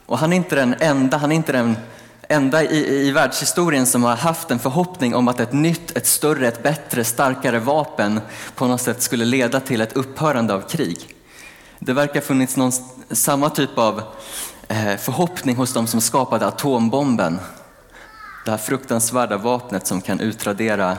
Och 0.05 0.17
han 0.17 0.33
är 0.33 0.37
inte 0.37 0.55
den 0.55 0.75
enda, 0.79 1.17
han 1.17 1.31
är 1.31 1.35
inte 1.35 1.51
den 1.51 1.77
enda 2.29 2.63
i, 2.63 3.07
i 3.07 3.11
världshistorien 3.11 3.85
som 3.85 4.03
har 4.03 4.15
haft 4.15 4.51
en 4.51 4.59
förhoppning 4.59 5.15
om 5.15 5.27
att 5.27 5.39
ett 5.39 5.53
nytt, 5.53 5.97
ett 5.97 6.07
större, 6.07 6.47
ett 6.47 6.63
bättre, 6.63 7.03
starkare 7.03 7.59
vapen 7.59 8.21
på 8.55 8.67
något 8.67 8.81
sätt 8.81 9.01
skulle 9.01 9.25
leda 9.25 9.59
till 9.59 9.81
ett 9.81 9.93
upphörande 9.93 10.53
av 10.53 10.61
krig. 10.61 11.15
Det 11.79 11.93
verkar 11.93 12.13
ha 12.13 12.21
funnits 12.21 12.57
någon, 12.57 12.71
samma 13.11 13.49
typ 13.49 13.77
av 13.77 14.01
eh, 14.67 14.95
förhoppning 14.97 15.55
hos 15.55 15.73
de 15.73 15.87
som 15.87 16.01
skapade 16.01 16.47
atombomben. 16.47 17.39
Det 18.45 18.51
här 18.51 18.57
fruktansvärda 18.57 19.37
vapnet 19.37 19.87
som 19.87 20.01
kan 20.01 20.19
utradera 20.19 20.97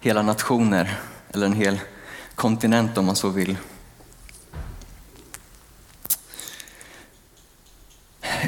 hela 0.00 0.22
nationer, 0.22 0.98
eller 1.32 1.46
en 1.46 1.52
hel 1.52 1.80
kontinent 2.34 2.98
om 2.98 3.06
man 3.06 3.16
så 3.16 3.28
vill. 3.28 3.56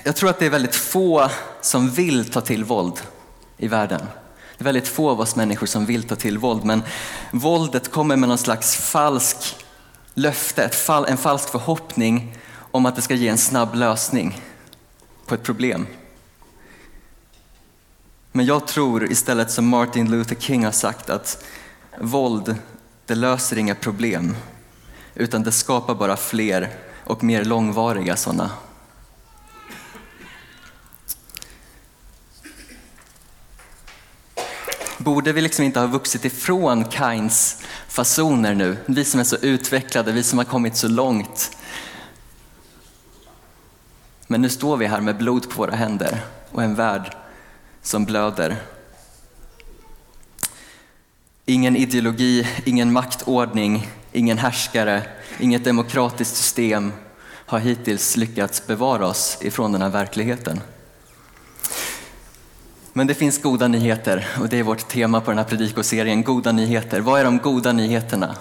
Jag 0.07 0.17
tror 0.17 0.31
att 0.31 0.39
det 0.39 0.47
är 0.47 0.51
väldigt 0.51 0.75
få 0.75 1.31
som 1.61 1.91
vill 1.91 2.31
ta 2.31 2.41
till 2.41 2.65
våld 2.65 3.01
i 3.57 3.69
världen. 3.69 4.01
Det 4.57 4.63
är 4.63 4.65
väldigt 4.65 4.89
få 4.89 5.11
av 5.11 5.21
oss 5.21 5.37
människor 5.37 5.67
som 5.67 5.87
vill 5.87 6.03
ta 6.03 6.17
till 6.17 6.39
våld, 6.39 6.65
men 6.65 6.83
våldet 7.31 7.91
kommer 7.91 8.17
med 8.17 8.29
någon 8.29 8.39
slags 8.39 8.77
falsk 8.77 9.57
löfte, 10.15 10.71
en 11.09 11.17
falsk 11.17 11.49
förhoppning 11.49 12.39
om 12.57 12.87
att 12.87 12.97
det 12.97 13.03
ska 13.03 13.15
ge 13.15 13.29
en 13.29 13.39
snabb 13.39 13.75
lösning 13.75 14.41
på 15.27 15.35
ett 15.35 15.43
problem. 15.43 15.87
Men 18.33 18.47
jag 18.47 18.67
tror 18.67 19.13
istället 19.13 19.51
som 19.51 19.69
Martin 19.69 20.11
Luther 20.11 20.37
King 20.37 20.65
har 20.65 20.73
sagt 20.73 21.11
att 21.11 21.45
våld, 22.01 22.57
det 23.07 23.15
löser 23.15 23.59
inga 23.59 23.75
problem, 23.75 24.37
utan 25.15 25.43
det 25.43 25.53
skapar 25.53 25.95
bara 25.95 26.17
fler 26.17 26.71
och 27.05 27.25
mer 27.25 27.45
långvariga 27.45 28.17
sådana. 28.17 28.51
Borde 35.05 35.33
vi 35.33 35.41
liksom 35.41 35.65
inte 35.65 35.81
ha 35.81 35.87
vuxit 35.87 36.25
ifrån 36.25 36.85
Kains 36.85 37.63
fasoner 37.89 38.55
nu? 38.55 38.77
Vi 38.87 39.05
som 39.05 39.21
är 39.21 39.25
så 39.25 39.37
utvecklade, 39.37 40.13
vi 40.13 40.23
som 40.23 40.39
har 40.39 40.45
kommit 40.45 40.77
så 40.77 40.89
långt. 40.89 41.57
Men 44.27 44.43
nu 44.43 44.49
står 44.49 44.77
vi 44.77 44.87
här 44.87 45.01
med 45.01 45.17
blod 45.17 45.51
på 45.51 45.59
våra 45.59 45.75
händer 45.75 46.21
och 46.51 46.63
en 46.63 46.75
värld 46.75 47.17
som 47.83 48.05
blöder. 48.05 48.57
Ingen 51.47 51.77
ideologi, 51.77 52.49
ingen 52.65 52.93
maktordning, 52.93 53.89
ingen 54.13 54.39
härskare, 54.39 55.03
inget 55.41 55.65
demokratiskt 55.65 56.37
system 56.37 56.93
har 57.27 57.59
hittills 57.59 58.17
lyckats 58.17 58.67
bevara 58.67 59.07
oss 59.07 59.39
ifrån 59.41 59.73
den 59.73 59.83
här 59.83 59.91
verkligheten. 59.91 60.61
Men 62.97 63.07
det 63.07 63.15
finns 63.15 63.43
goda 63.43 63.69
nyheter 63.69 64.29
och 64.41 64.49
det 64.49 64.59
är 64.59 64.63
vårt 64.63 64.89
tema 64.89 65.21
på 65.21 65.31
den 65.31 65.39
här 65.39 65.45
predikoserien, 65.45 66.23
goda 66.23 66.53
nyheter. 66.53 67.01
Vad 67.01 67.21
är 67.21 67.25
de 67.25 67.39
goda 67.39 67.73
nyheterna? 67.73 68.37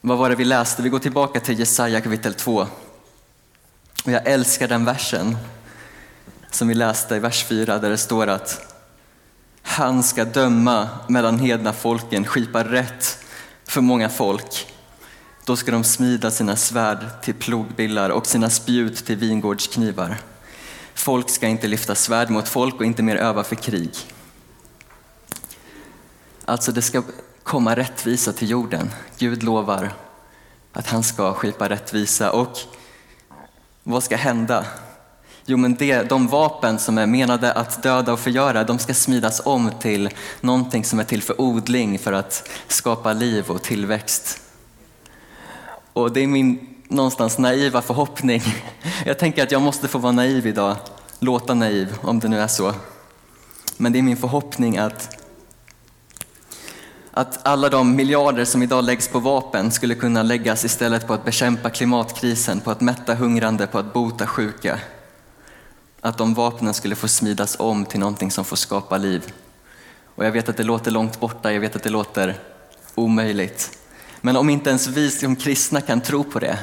Vad 0.00 0.18
var 0.18 0.30
det 0.30 0.36
vi 0.36 0.44
läste? 0.44 0.82
Vi 0.82 0.88
går 0.88 0.98
tillbaka 0.98 1.40
till 1.40 1.58
Jesaja 1.58 2.00
kapitel 2.00 2.34
2. 2.34 2.66
Och 4.04 4.12
jag 4.12 4.26
älskar 4.26 4.68
den 4.68 4.84
versen 4.84 5.36
som 6.50 6.68
vi 6.68 6.74
läste 6.74 7.16
i 7.16 7.18
vers 7.18 7.44
4 7.44 7.78
där 7.78 7.90
det 7.90 7.98
står 7.98 8.26
att 8.26 8.74
han 9.62 10.02
ska 10.02 10.24
döma 10.24 10.88
mellan 11.08 11.38
hedna 11.38 11.72
folken, 11.72 12.24
skipa 12.24 12.64
rätt 12.64 13.18
för 13.64 13.80
många 13.80 14.08
folk. 14.08 14.66
Då 15.44 15.56
ska 15.56 15.70
de 15.70 15.84
smida 15.84 16.30
sina 16.30 16.56
svärd 16.56 17.22
till 17.22 17.34
plogbillar 17.34 18.10
och 18.10 18.26
sina 18.26 18.50
spjut 18.50 18.96
till 19.06 19.16
vingårdsknivar. 19.16 20.16
Folk 20.94 21.30
ska 21.30 21.46
inte 21.48 21.66
lyfta 21.66 21.94
svärd 21.94 22.30
mot 22.30 22.48
folk 22.48 22.74
och 22.74 22.84
inte 22.84 23.02
mer 23.02 23.16
öva 23.16 23.44
för 23.44 23.56
krig. 23.56 23.90
Alltså 26.44 26.72
det 26.72 26.82
ska 26.82 27.02
komma 27.42 27.76
rättvisa 27.76 28.32
till 28.32 28.50
jorden. 28.50 28.90
Gud 29.18 29.42
lovar 29.42 29.92
att 30.72 30.86
han 30.86 31.02
ska 31.02 31.34
skipa 31.34 31.68
rättvisa 31.68 32.32
och 32.32 32.58
vad 33.82 34.02
ska 34.02 34.16
hända? 34.16 34.64
Jo, 35.46 35.56
men 35.56 35.74
det, 35.74 36.02
de 36.02 36.28
vapen 36.28 36.78
som 36.78 36.98
är 36.98 37.06
menade 37.06 37.52
att 37.52 37.82
döda 37.82 38.12
och 38.12 38.20
förgöra, 38.20 38.64
de 38.64 38.78
ska 38.78 38.94
smidas 38.94 39.42
om 39.44 39.70
till 39.80 40.10
någonting 40.40 40.84
som 40.84 41.00
är 41.00 41.04
till 41.04 41.22
för 41.22 41.40
odling, 41.40 41.98
för 41.98 42.12
att 42.12 42.48
skapa 42.68 43.12
liv 43.12 43.50
och 43.50 43.62
tillväxt. 43.62 44.40
Och 45.92 46.12
det 46.12 46.20
är 46.20 46.26
min 46.26 46.71
någonstans 46.92 47.38
naiva 47.38 47.82
förhoppning. 47.82 48.42
Jag 49.06 49.18
tänker 49.18 49.42
att 49.42 49.52
jag 49.52 49.62
måste 49.62 49.88
få 49.88 49.98
vara 49.98 50.12
naiv 50.12 50.46
idag, 50.46 50.76
låta 51.18 51.54
naiv 51.54 51.98
om 52.02 52.20
det 52.20 52.28
nu 52.28 52.40
är 52.40 52.46
så. 52.46 52.74
Men 53.76 53.92
det 53.92 53.98
är 53.98 54.02
min 54.02 54.16
förhoppning 54.16 54.78
att, 54.78 55.16
att 57.10 57.46
alla 57.46 57.68
de 57.68 57.96
miljarder 57.96 58.44
som 58.44 58.62
idag 58.62 58.84
läggs 58.84 59.08
på 59.08 59.18
vapen 59.18 59.70
skulle 59.70 59.94
kunna 59.94 60.22
läggas 60.22 60.64
istället 60.64 61.06
på 61.06 61.14
att 61.14 61.24
bekämpa 61.24 61.70
klimatkrisen, 61.70 62.60
på 62.60 62.70
att 62.70 62.80
mätta 62.80 63.14
hungrande, 63.14 63.66
på 63.66 63.78
att 63.78 63.92
bota 63.92 64.26
sjuka. 64.26 64.78
Att 66.00 66.18
de 66.18 66.34
vapnen 66.34 66.74
skulle 66.74 66.94
få 66.94 67.08
smidas 67.08 67.56
om 67.58 67.84
till 67.84 68.00
någonting 68.00 68.30
som 68.30 68.44
får 68.44 68.56
skapa 68.56 68.98
liv. 68.98 69.32
Och 70.14 70.24
jag 70.24 70.32
vet 70.32 70.48
att 70.48 70.56
det 70.56 70.62
låter 70.62 70.90
långt 70.90 71.20
borta, 71.20 71.52
jag 71.52 71.60
vet 71.60 71.76
att 71.76 71.82
det 71.82 71.90
låter 71.90 72.38
omöjligt. 72.94 73.78
Men 74.20 74.36
om 74.36 74.50
inte 74.50 74.70
ens 74.70 74.86
vi 74.86 75.10
som 75.10 75.36
kristna 75.36 75.80
kan 75.80 76.00
tro 76.00 76.24
på 76.24 76.38
det, 76.38 76.58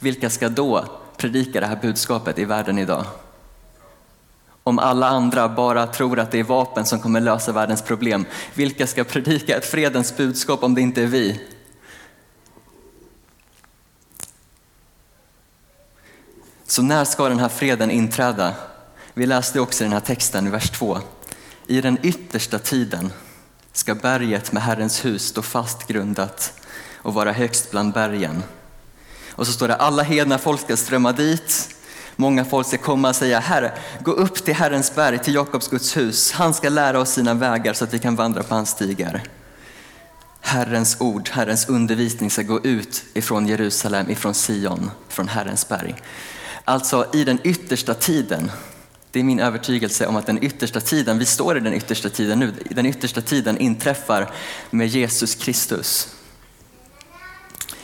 vilka 0.00 0.30
ska 0.30 0.48
då 0.48 0.84
predika 1.16 1.60
det 1.60 1.66
här 1.66 1.78
budskapet 1.82 2.38
i 2.38 2.44
världen 2.44 2.78
idag? 2.78 3.04
Om 4.62 4.78
alla 4.78 5.08
andra 5.08 5.48
bara 5.48 5.86
tror 5.86 6.18
att 6.18 6.30
det 6.30 6.38
är 6.38 6.44
vapen 6.44 6.86
som 6.86 7.00
kommer 7.00 7.20
lösa 7.20 7.52
världens 7.52 7.82
problem, 7.82 8.24
vilka 8.54 8.86
ska 8.86 9.04
predika 9.04 9.56
ett 9.56 9.64
fredens 9.64 10.16
budskap 10.16 10.62
om 10.62 10.74
det 10.74 10.80
inte 10.80 11.02
är 11.02 11.06
vi? 11.06 11.40
Så 16.66 16.82
när 16.82 17.04
ska 17.04 17.28
den 17.28 17.38
här 17.38 17.48
freden 17.48 17.90
inträda? 17.90 18.54
Vi 19.14 19.26
läste 19.26 19.60
också 19.60 19.84
i 19.84 19.86
den 19.86 19.92
här 19.92 20.00
texten 20.00 20.46
i 20.46 20.50
vers 20.50 20.70
2. 20.70 20.98
I 21.66 21.80
den 21.80 21.98
yttersta 22.02 22.58
tiden 22.58 23.12
ska 23.72 23.94
berget 23.94 24.52
med 24.52 24.62
Herrens 24.62 25.04
hus 25.04 25.26
stå 25.26 25.42
fast 25.42 25.86
grundat 25.86 26.52
och 26.96 27.14
vara 27.14 27.32
högst 27.32 27.70
bland 27.70 27.92
bergen. 27.92 28.42
Och 29.30 29.46
så 29.46 29.52
står 29.52 29.68
det 29.68 29.74
alla 29.74 30.02
hedna 30.02 30.38
folk 30.38 30.60
ska 30.60 30.76
strömma 30.76 31.12
dit. 31.12 31.68
Många 32.16 32.44
folk 32.44 32.66
ska 32.66 32.78
komma 32.78 33.08
och 33.08 33.16
säga 33.16 33.40
Herre, 33.40 33.72
gå 34.04 34.12
upp 34.12 34.44
till 34.44 34.54
Herrens 34.54 34.94
berg, 34.94 35.18
till 35.18 35.34
Jakobs 35.34 35.68
Guds 35.68 35.96
hus. 35.96 36.32
Han 36.32 36.54
ska 36.54 36.68
lära 36.68 37.00
oss 37.00 37.10
sina 37.10 37.34
vägar 37.34 37.72
så 37.72 37.84
att 37.84 37.94
vi 37.94 37.98
kan 37.98 38.16
vandra 38.16 38.42
på 38.42 38.54
hans 38.54 38.70
stigar. 38.70 39.22
Herrens 40.40 40.96
ord, 41.00 41.28
Herrens 41.32 41.68
undervisning 41.68 42.30
ska 42.30 42.42
gå 42.42 42.60
ut 42.64 43.04
ifrån 43.14 43.46
Jerusalem, 43.46 44.10
ifrån 44.10 44.34
Sion, 44.34 44.90
från 45.08 45.28
Herrens 45.28 45.68
berg. 45.68 45.94
Alltså 46.64 47.06
i 47.12 47.24
den 47.24 47.38
yttersta 47.44 47.94
tiden, 47.94 48.50
det 49.10 49.20
är 49.20 49.24
min 49.24 49.40
övertygelse 49.40 50.06
om 50.06 50.16
att 50.16 50.26
den 50.26 50.44
yttersta 50.44 50.80
tiden, 50.80 51.18
vi 51.18 51.24
står 51.24 51.56
i 51.56 51.60
den 51.60 51.74
yttersta 51.74 52.08
tiden 52.08 52.38
nu, 52.38 52.54
den 52.70 52.86
yttersta 52.86 53.20
tiden 53.20 53.58
inträffar 53.58 54.30
med 54.70 54.86
Jesus 54.86 55.34
Kristus. 55.34 56.08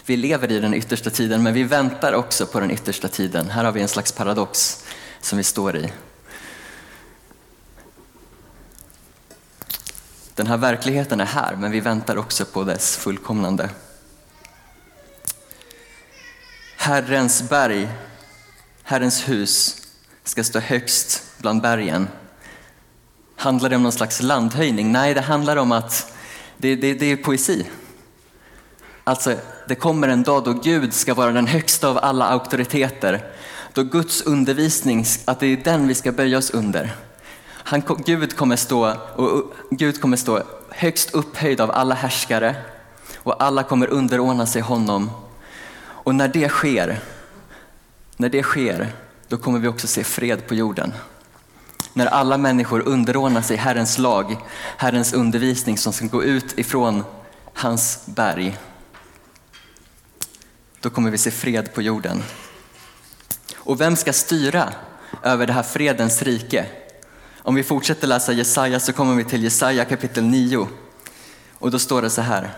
Vi 0.08 0.16
lever 0.16 0.52
i 0.52 0.60
den 0.60 0.74
yttersta 0.74 1.10
tiden 1.10 1.42
men 1.42 1.54
vi 1.54 1.62
väntar 1.62 2.12
också 2.12 2.46
på 2.46 2.60
den 2.60 2.70
yttersta 2.70 3.08
tiden. 3.08 3.50
Här 3.50 3.64
har 3.64 3.72
vi 3.72 3.82
en 3.82 3.88
slags 3.88 4.12
paradox 4.12 4.84
som 5.20 5.38
vi 5.38 5.44
står 5.44 5.76
i. 5.76 5.92
Den 10.34 10.46
här 10.46 10.56
verkligheten 10.56 11.20
är 11.20 11.24
här 11.24 11.56
men 11.56 11.70
vi 11.70 11.80
väntar 11.80 12.16
också 12.16 12.44
på 12.44 12.64
dess 12.64 12.96
fullkomnande. 12.96 13.70
Herrens 16.76 17.42
berg, 17.48 17.88
Herrens 18.82 19.28
hus 19.28 19.82
ska 20.24 20.44
stå 20.44 20.58
högst 20.58 21.22
bland 21.38 21.62
bergen. 21.62 22.08
Handlar 23.36 23.68
det 23.68 23.76
om 23.76 23.82
någon 23.82 23.92
slags 23.92 24.22
landhöjning? 24.22 24.92
Nej, 24.92 25.14
det 25.14 25.20
handlar 25.20 25.56
om 25.56 25.72
att 25.72 26.12
det, 26.56 26.76
det, 26.76 26.94
det 26.94 27.06
är 27.06 27.16
poesi. 27.16 27.66
Alltså, 29.08 29.36
det 29.68 29.74
kommer 29.74 30.08
en 30.08 30.22
dag 30.22 30.44
då 30.44 30.52
Gud 30.52 30.94
ska 30.94 31.14
vara 31.14 31.32
den 31.32 31.46
högsta 31.46 31.88
av 31.88 31.98
alla 32.02 32.24
auktoriteter. 32.24 33.24
Då 33.72 33.82
Guds 33.82 34.22
undervisning, 34.22 35.04
att 35.24 35.40
det 35.40 35.46
är 35.46 35.56
den 35.56 35.88
vi 35.88 35.94
ska 35.94 36.12
böja 36.12 36.38
oss 36.38 36.50
under. 36.50 36.94
Han, 37.48 37.82
Gud, 38.06 38.36
kommer 38.36 38.56
stå, 38.56 38.92
och 39.16 39.52
Gud 39.70 40.00
kommer 40.00 40.16
stå 40.16 40.42
högst 40.70 41.14
upphöjd 41.14 41.60
av 41.60 41.70
alla 41.70 41.94
härskare 41.94 42.56
och 43.16 43.42
alla 43.42 43.62
kommer 43.62 43.86
underordna 43.86 44.46
sig 44.46 44.62
honom. 44.62 45.10
Och 45.78 46.14
när 46.14 46.28
det 46.28 46.48
sker, 46.48 47.00
när 48.16 48.28
det 48.28 48.42
sker, 48.42 48.92
då 49.28 49.36
kommer 49.36 49.58
vi 49.58 49.68
också 49.68 49.86
se 49.86 50.04
fred 50.04 50.46
på 50.46 50.54
jorden. 50.54 50.92
När 51.92 52.06
alla 52.06 52.38
människor 52.38 52.88
underordnar 52.88 53.42
sig 53.42 53.56
Herrens 53.56 53.98
lag, 53.98 54.36
Herrens 54.76 55.12
undervisning 55.12 55.78
som 55.78 55.92
ska 55.92 56.06
gå 56.06 56.24
ut 56.24 56.58
ifrån 56.58 57.04
hans 57.52 58.00
berg 58.04 58.58
då 60.86 60.90
kommer 60.90 61.10
vi 61.10 61.18
se 61.18 61.30
fred 61.30 61.74
på 61.74 61.82
jorden. 61.82 62.22
Och 63.56 63.80
vem 63.80 63.96
ska 63.96 64.12
styra 64.12 64.72
över 65.22 65.46
det 65.46 65.52
här 65.52 65.62
fredens 65.62 66.22
rike? 66.22 66.66
Om 67.38 67.54
vi 67.54 67.62
fortsätter 67.62 68.06
läsa 68.06 68.32
Jesaja 68.32 68.80
så 68.80 68.92
kommer 68.92 69.14
vi 69.14 69.24
till 69.24 69.42
Jesaja 69.42 69.84
kapitel 69.84 70.24
9. 70.24 70.68
Och 71.58 71.70
då 71.70 71.78
står 71.78 72.02
det 72.02 72.10
så 72.10 72.20
här. 72.22 72.50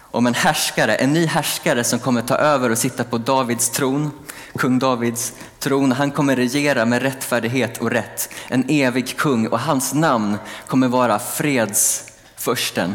Om 0.00 0.26
en 0.26 0.34
härskare, 0.34 0.94
en 0.94 1.12
ny 1.12 1.26
härskare 1.26 1.84
som 1.84 1.98
kommer 1.98 2.22
ta 2.22 2.34
över 2.34 2.70
och 2.70 2.78
sitta 2.78 3.04
på 3.04 3.18
Davids 3.18 3.70
tron, 3.70 4.10
kung 4.54 4.78
Davids 4.78 5.32
tron. 5.58 5.92
Han 5.92 6.10
kommer 6.10 6.36
regera 6.36 6.84
med 6.84 7.02
rättfärdighet 7.02 7.78
och 7.78 7.90
rätt. 7.90 8.30
En 8.48 8.64
evig 8.68 9.16
kung 9.16 9.46
och 9.46 9.60
hans 9.60 9.94
namn 9.94 10.38
kommer 10.66 10.88
vara 10.88 11.18
fredsförsten. 11.18 12.94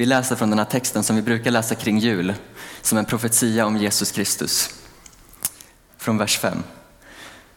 Vi 0.00 0.06
läser 0.06 0.36
från 0.36 0.50
den 0.50 0.58
här 0.58 0.66
texten 0.66 1.02
som 1.02 1.16
vi 1.16 1.22
brukar 1.22 1.50
läsa 1.50 1.74
kring 1.74 1.98
jul 1.98 2.34
som 2.82 2.98
en 2.98 3.04
profetia 3.04 3.66
om 3.66 3.76
Jesus 3.76 4.12
Kristus. 4.12 4.70
Från 5.98 6.18
vers 6.18 6.38
5. 6.38 6.62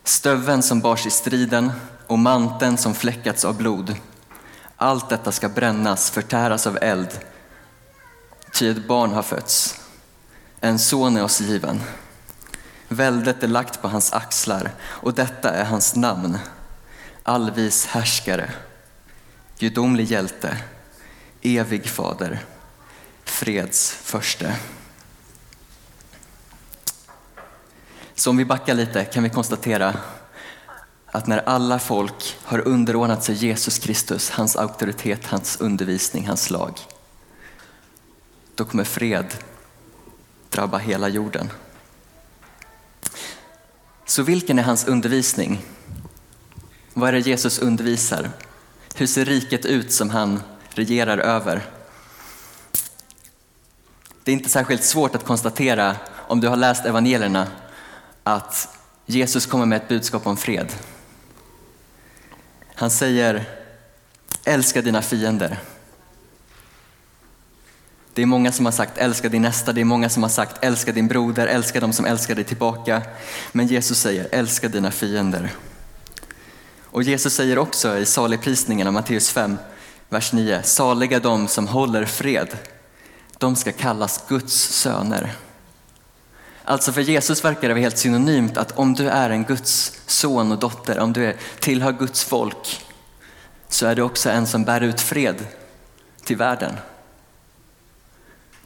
Stöven 0.03 0.63
som 0.63 0.81
bars 0.81 1.05
i 1.05 1.09
striden 1.09 1.71
och 2.07 2.19
manteln 2.19 2.77
som 2.77 2.95
fläckats 2.95 3.45
av 3.45 3.57
blod. 3.57 3.95
Allt 4.77 5.09
detta 5.09 5.31
ska 5.31 5.49
brännas, 5.49 6.11
förtäras 6.11 6.67
av 6.67 6.77
eld. 6.81 7.19
Ty 8.53 8.69
ett 8.69 8.87
barn 8.87 9.11
har 9.11 9.23
fötts, 9.23 9.79
en 10.59 10.79
son 10.79 11.17
är 11.17 11.23
oss 11.23 11.41
given. 11.41 11.81
Väldet 12.87 13.43
är 13.43 13.47
lagt 13.47 13.81
på 13.81 13.87
hans 13.87 14.13
axlar 14.13 14.71
och 14.81 15.13
detta 15.13 15.49
är 15.49 15.65
hans 15.65 15.95
namn. 15.95 16.37
Allvis 17.23 17.85
härskare, 17.85 18.51
gudomlig 19.57 20.05
hjälte, 20.05 20.57
evig 21.43 21.85
fader, 21.85 22.39
freds 23.23 23.91
förste. 23.91 24.55
Så 28.15 28.29
om 28.29 28.37
vi 28.37 28.45
backar 28.45 28.73
lite 28.73 29.05
kan 29.05 29.23
vi 29.23 29.29
konstatera 29.29 29.95
att 31.05 31.27
när 31.27 31.37
alla 31.37 31.79
folk 31.79 32.37
har 32.43 32.67
underordnat 32.67 33.23
sig 33.23 33.35
Jesus 33.35 33.79
Kristus, 33.79 34.29
hans 34.29 34.55
auktoritet, 34.55 35.25
hans 35.25 35.61
undervisning, 35.61 36.27
hans 36.27 36.49
lag, 36.49 36.79
då 38.55 38.65
kommer 38.65 38.83
fred 38.83 39.33
drabba 40.49 40.77
hela 40.77 41.07
jorden. 41.07 41.49
Så 44.05 44.23
vilken 44.23 44.59
är 44.59 44.63
hans 44.63 44.85
undervisning? 44.85 45.65
Vad 46.93 47.09
är 47.09 47.13
det 47.13 47.19
Jesus 47.19 47.59
undervisar? 47.59 48.29
Hur 48.95 49.07
ser 49.07 49.25
riket 49.25 49.65
ut 49.65 49.93
som 49.93 50.09
han 50.09 50.41
regerar 50.77 51.17
över? 51.17 51.61
Det 54.23 54.31
är 54.31 54.33
inte 54.33 54.49
särskilt 54.49 54.83
svårt 54.83 55.15
att 55.15 55.25
konstatera 55.25 55.95
om 56.27 56.39
du 56.41 56.47
har 56.47 56.55
läst 56.55 56.85
evangelierna 56.85 57.47
att 58.23 58.77
Jesus 59.05 59.45
kommer 59.45 59.65
med 59.65 59.75
ett 59.75 59.87
budskap 59.87 60.27
om 60.27 60.37
fred. 60.37 60.73
Han 62.75 62.89
säger 62.89 63.45
älska 64.43 64.81
dina 64.81 65.01
fiender. 65.01 65.59
Det 68.13 68.21
är 68.21 68.25
många 68.25 68.51
som 68.51 68.65
har 68.65 68.71
sagt 68.71 68.97
älska 68.97 69.29
din 69.29 69.41
nästa, 69.41 69.73
det 69.73 69.81
är 69.81 69.85
många 69.85 70.09
som 70.09 70.23
har 70.23 70.29
sagt 70.29 70.63
älska 70.63 70.91
din 70.91 71.07
broder, 71.07 71.47
älska 71.47 71.79
dem 71.79 71.93
som 71.93 72.05
älskar 72.05 72.35
dig 72.35 72.43
tillbaka. 72.43 73.01
Men 73.51 73.67
Jesus 73.67 73.99
säger 73.99 74.27
älska 74.31 74.67
dina 74.67 74.91
fiender. 74.91 75.51
Och 76.83 77.03
Jesus 77.03 77.33
säger 77.33 77.57
också 77.57 77.97
i 77.97 78.05
saligprisningen 78.05 78.87
av 78.87 78.93
Matteus 78.93 79.29
5, 79.29 79.57
vers 80.13 80.33
9, 80.33 80.63
saliga 80.63 81.19
de 81.19 81.47
som 81.47 81.67
håller 81.67 82.05
fred, 82.05 82.57
de 83.37 83.55
ska 83.55 83.71
kallas 83.71 84.23
Guds 84.27 84.53
söner. 84.53 85.35
Alltså 86.63 86.91
för 86.91 87.01
Jesus 87.01 87.43
verkar 87.43 87.61
det 87.61 87.73
vara 87.73 87.81
helt 87.81 87.97
synonymt 87.97 88.57
att 88.57 88.71
om 88.71 88.93
du 88.93 89.09
är 89.09 89.29
en 89.29 89.43
Guds 89.43 90.01
son 90.05 90.51
och 90.51 90.59
dotter, 90.59 90.99
om 90.99 91.13
du 91.13 91.37
tillhör 91.59 91.91
Guds 91.91 92.23
folk, 92.23 92.85
så 93.67 93.85
är 93.85 93.95
du 93.95 94.01
också 94.01 94.29
en 94.29 94.47
som 94.47 94.63
bär 94.63 94.81
ut 94.81 95.01
fred 95.01 95.47
till 96.23 96.37
världen. 96.37 96.73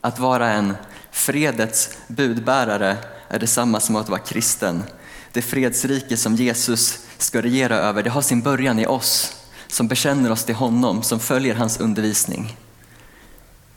Att 0.01 0.19
vara 0.19 0.49
en 0.49 0.77
fredets 1.11 1.97
budbärare 2.07 2.97
är 3.27 3.39
detsamma 3.39 3.79
som 3.79 3.95
att 3.95 4.09
vara 4.09 4.19
kristen. 4.19 4.83
Det 5.31 5.41
fredsrike 5.41 6.17
som 6.17 6.35
Jesus 6.35 6.99
ska 7.17 7.41
regera 7.41 7.75
över, 7.75 8.03
det 8.03 8.09
har 8.09 8.21
sin 8.21 8.41
början 8.41 8.79
i 8.79 8.85
oss 8.85 9.36
som 9.67 9.87
bekänner 9.87 10.31
oss 10.31 10.43
till 10.43 10.55
honom, 10.55 11.03
som 11.03 11.19
följer 11.19 11.55
hans 11.55 11.79
undervisning. 11.79 12.57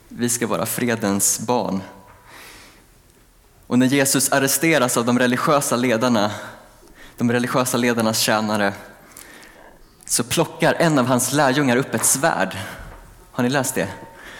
Vi 0.07 0.29
ska 0.29 0.47
vara 0.47 0.65
fredens 0.65 1.39
barn 1.39 1.81
och 3.71 3.79
när 3.79 3.85
Jesus 3.85 4.31
arresteras 4.31 4.97
av 4.97 5.05
de 5.05 5.19
religiösa 5.19 5.75
ledarna, 5.75 6.31
de 7.17 7.31
religiösa 7.31 7.77
ledarnas 7.77 8.19
tjänare, 8.19 8.73
så 10.05 10.23
plockar 10.23 10.73
en 10.73 10.99
av 10.99 11.05
hans 11.05 11.33
lärjungar 11.33 11.77
upp 11.77 11.93
ett 11.93 12.05
svärd. 12.05 12.57
Har 13.31 13.43
ni 13.43 13.49
läst 13.49 13.75
det? 13.75 13.87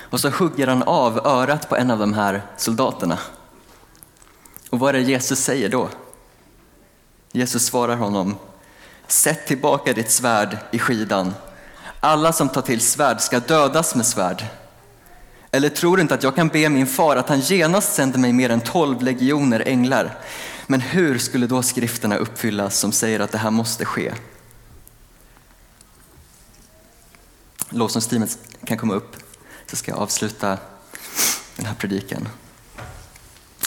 Och 0.09 0.19
så 0.19 0.29
hugger 0.29 0.67
han 0.67 0.83
av 0.83 1.27
örat 1.27 1.69
på 1.69 1.75
en 1.75 1.91
av 1.91 1.99
de 1.99 2.13
här 2.13 2.41
soldaterna. 2.57 3.19
Och 4.69 4.79
vad 4.79 4.89
är 4.95 4.99
det 4.99 5.09
Jesus 5.09 5.39
säger 5.39 5.69
då? 5.69 5.89
Jesus 7.31 7.65
svarar 7.65 7.95
honom, 7.95 8.35
sätt 9.11 9.47
tillbaka 9.47 9.93
ditt 9.93 10.11
svärd 10.11 10.57
i 10.71 10.79
skidan. 10.79 11.33
Alla 11.99 12.33
som 12.33 12.49
tar 12.49 12.61
till 12.61 12.81
svärd 12.81 13.21
ska 13.21 13.39
dödas 13.39 13.95
med 13.95 14.05
svärd. 14.05 14.45
Eller 15.51 15.69
tror 15.69 15.97
du 15.97 16.01
inte 16.01 16.13
att 16.13 16.23
jag 16.23 16.35
kan 16.35 16.47
be 16.47 16.69
min 16.69 16.87
far 16.87 17.15
att 17.15 17.29
han 17.29 17.39
genast 17.39 17.93
sänder 17.93 18.19
mig 18.19 18.33
mer 18.33 18.49
än 18.49 18.61
tolv 18.61 19.01
legioner 19.01 19.63
änglar? 19.65 20.17
Men 20.67 20.81
hur 20.81 21.17
skulle 21.17 21.47
då 21.47 21.63
skrifterna 21.63 22.17
uppfyllas 22.17 22.77
som 22.77 22.91
säger 22.91 23.19
att 23.19 23.31
det 23.31 23.37
här 23.37 23.51
måste 23.51 23.85
ske? 23.85 24.13
Lovsångsteamet 27.69 28.37
kan 28.65 28.77
komma 28.77 28.93
upp 28.93 29.15
så 29.67 29.75
ska 29.75 29.91
jag 29.91 29.99
avsluta 29.99 30.57
den 31.55 31.65
här 31.65 31.75
predikan. 31.75 32.27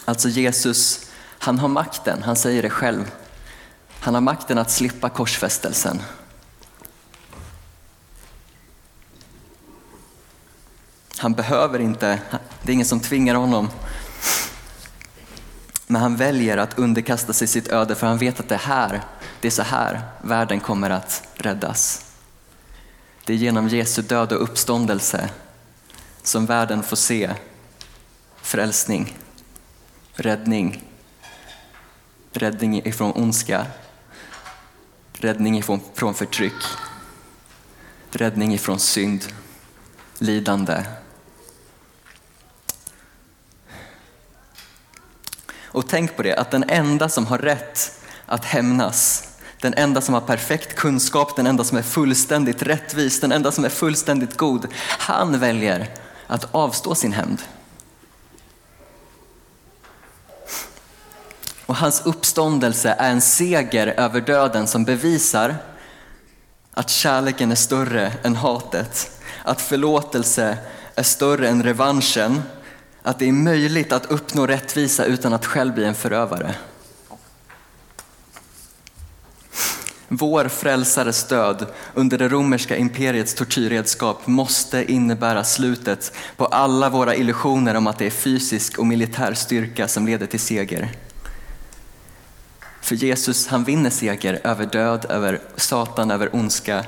Alltså 0.05 0.29
Jesus, 0.29 1.07
han 1.39 1.59
har 1.59 1.69
makten, 1.69 2.23
han 2.23 2.37
säger 2.37 2.63
det 2.63 2.71
själv. 2.71 3.11
Han 4.05 4.15
har 4.15 4.21
makten 4.21 4.59
att 4.59 4.71
slippa 4.71 5.09
korsfästelsen. 5.09 6.03
Han 11.17 11.33
behöver 11.33 11.79
inte, 11.79 12.21
det 12.63 12.73
är 12.73 12.75
ingen 12.75 12.87
som 12.87 13.01
tvingar 13.01 13.35
honom. 13.35 13.71
Men 15.87 16.03
han 16.03 16.17
väljer 16.17 16.57
att 16.57 16.79
underkasta 16.79 17.33
sig 17.33 17.49
sitt 17.49 17.69
öde 17.69 17.95
för 17.95 18.07
han 18.07 18.19
vet 18.19 18.41
att 18.41 18.49
det, 18.49 18.57
här, 18.57 19.03
det 19.41 19.49
är 19.49 19.53
så 19.53 19.63
här 19.63 20.03
världen 20.23 20.61
kommer 20.61 20.91
att 20.91 21.23
räddas. 21.35 22.05
Det 23.25 23.33
är 23.33 23.37
genom 23.37 23.69
Jesu 23.69 24.03
död 24.03 24.33
och 24.33 24.43
uppståndelse 24.43 25.31
som 26.23 26.47
världen 26.47 26.83
får 26.83 26.97
se 26.97 27.31
frälsning, 28.43 29.19
räddning, 30.15 30.85
räddning 32.33 32.87
ifrån 32.87 33.13
ondska, 33.13 33.67
räddning 35.25 35.59
ifrån 35.59 35.81
från 35.95 36.15
förtryck, 36.15 36.63
räddning 38.11 38.55
ifrån 38.55 38.79
synd, 38.79 39.25
lidande. 40.19 40.85
Och 45.63 45.89
tänk 45.89 46.17
på 46.17 46.23
det, 46.23 46.37
att 46.37 46.51
den 46.51 46.65
enda 46.71 47.09
som 47.09 47.27
har 47.27 47.39
rätt 47.39 48.01
att 48.27 48.45
hämnas 48.45 49.29
den 49.61 49.75
enda 49.75 50.01
som 50.01 50.15
har 50.15 50.21
perfekt 50.21 50.77
kunskap, 50.77 51.37
den 51.37 51.47
enda 51.47 51.65
som 51.65 51.79
är 51.79 51.83
fullständigt 51.83 52.63
rättvis, 52.63 53.21
den 53.21 53.33
enda 53.33 53.53
som 53.53 53.65
är 53.65 53.69
fullständigt 53.69 54.37
god. 54.37 54.67
Han 54.99 55.39
väljer 55.39 55.89
att 56.27 56.55
avstå 56.55 56.95
sin 56.95 57.13
hämnd. 57.13 57.43
Och 61.67 61.77
hans 61.77 62.03
uppståndelse 62.07 62.97
är 62.99 63.11
en 63.11 63.21
seger 63.21 63.87
över 63.87 64.21
döden 64.21 64.67
som 64.67 64.85
bevisar 64.85 65.57
att 66.75 66.91
kärleken 66.91 67.51
är 67.51 67.57
större 67.57 68.13
än 68.23 68.37
hatet, 68.37 69.11
att 69.43 69.61
förlåtelse 69.61 70.59
är 70.95 71.03
större 71.03 71.49
än 71.49 71.63
revanschen, 71.63 72.43
att 73.03 73.19
det 73.19 73.29
är 73.29 73.33
möjligt 73.33 73.93
att 73.93 74.07
uppnå 74.07 74.47
rättvisa 74.47 75.05
utan 75.05 75.33
att 75.33 75.47
själv 75.47 75.75
bli 75.75 75.85
en 75.85 75.95
förövare. 75.95 76.55
Vår 80.09 80.49
frälsares 80.49 81.25
död 81.25 81.67
under 81.95 82.19
det 82.19 82.29
romerska 82.29 82.77
imperiets 82.77 83.35
tortyrredskap 83.35 84.27
måste 84.27 84.93
innebära 84.93 85.45
slutet 85.45 86.13
på 86.37 86.47
alla 86.47 86.89
våra 86.89 87.15
illusioner 87.15 87.75
om 87.75 87.87
att 87.87 87.99
det 87.99 88.07
är 88.07 88.11
fysisk 88.11 88.79
och 88.79 88.87
militär 88.87 89.35
styrka 89.35 89.89
som 89.89 90.07
leder 90.07 90.27
till 90.27 90.41
seger. 90.41 90.91
För 92.85 92.95
Jesus 92.95 93.47
han 93.47 93.65
vinner 93.65 93.91
seger 93.91 94.41
över 94.45 94.67
död, 94.67 95.07
över 95.09 95.41
Satan, 95.57 96.11
över 96.11 96.35
ondska 96.35 96.85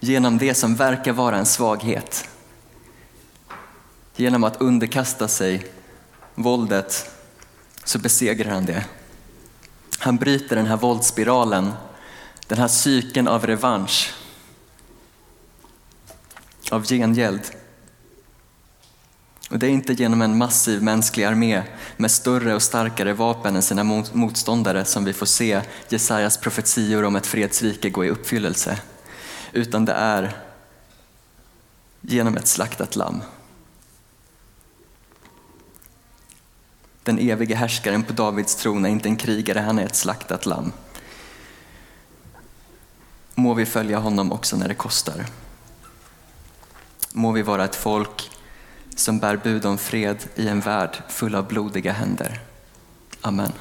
genom 0.00 0.38
det 0.38 0.54
som 0.54 0.76
verkar 0.76 1.12
vara 1.12 1.36
en 1.36 1.46
svaghet. 1.46 2.28
Genom 4.16 4.44
att 4.44 4.60
underkasta 4.60 5.28
sig 5.28 5.66
våldet 6.34 7.10
så 7.84 7.98
besegrar 7.98 8.50
han 8.50 8.66
det. 8.66 8.84
Han 9.98 10.16
bryter 10.16 10.56
den 10.56 10.66
här 10.66 10.76
våldsspiralen 10.76 11.72
den 12.46 12.58
här 12.58 12.68
cykeln 12.68 13.28
av 13.28 13.46
revansch, 13.46 14.14
av 16.70 16.86
gengäld. 16.86 17.42
Och 19.52 19.58
det 19.58 19.66
är 19.66 19.70
inte 19.70 19.92
genom 19.92 20.22
en 20.22 20.38
massiv 20.38 20.82
mänsklig 20.82 21.24
armé 21.24 21.62
med 21.96 22.10
större 22.10 22.54
och 22.54 22.62
starkare 22.62 23.12
vapen 23.12 23.56
än 23.56 23.62
sina 23.62 23.84
motståndare 24.12 24.84
som 24.84 25.04
vi 25.04 25.12
får 25.12 25.26
se 25.26 25.62
Jesajas 25.88 26.36
profetior 26.36 27.04
om 27.04 27.16
ett 27.16 27.26
fredsrike 27.26 27.90
gå 27.90 28.04
i 28.04 28.10
uppfyllelse. 28.10 28.78
Utan 29.52 29.84
det 29.84 29.92
är 29.92 30.36
genom 32.00 32.36
ett 32.36 32.46
slaktat 32.46 32.96
lamm. 32.96 33.22
Den 37.02 37.18
evige 37.18 37.54
härskaren 37.54 38.02
på 38.02 38.12
Davids 38.12 38.56
tron 38.56 38.84
är 38.84 38.88
inte 38.88 39.08
en 39.08 39.16
krigare, 39.16 39.58
han 39.58 39.78
är 39.78 39.86
ett 39.86 39.96
slaktat 39.96 40.46
lamm 40.46 40.72
må 43.34 43.54
vi 43.54 43.66
följa 43.66 43.98
honom 43.98 44.32
också 44.32 44.56
när 44.56 44.68
det 44.68 44.74
kostar. 44.74 45.26
Må 47.12 47.32
vi 47.32 47.42
vara 47.42 47.64
ett 47.64 47.76
folk 47.76 48.30
som 48.96 49.18
bär 49.18 49.36
bud 49.36 49.64
om 49.64 49.78
fred 49.78 50.28
i 50.34 50.48
en 50.48 50.60
värld 50.60 51.02
full 51.08 51.34
av 51.34 51.48
blodiga 51.48 51.92
händer. 51.92 52.40
Amen. 53.20 53.52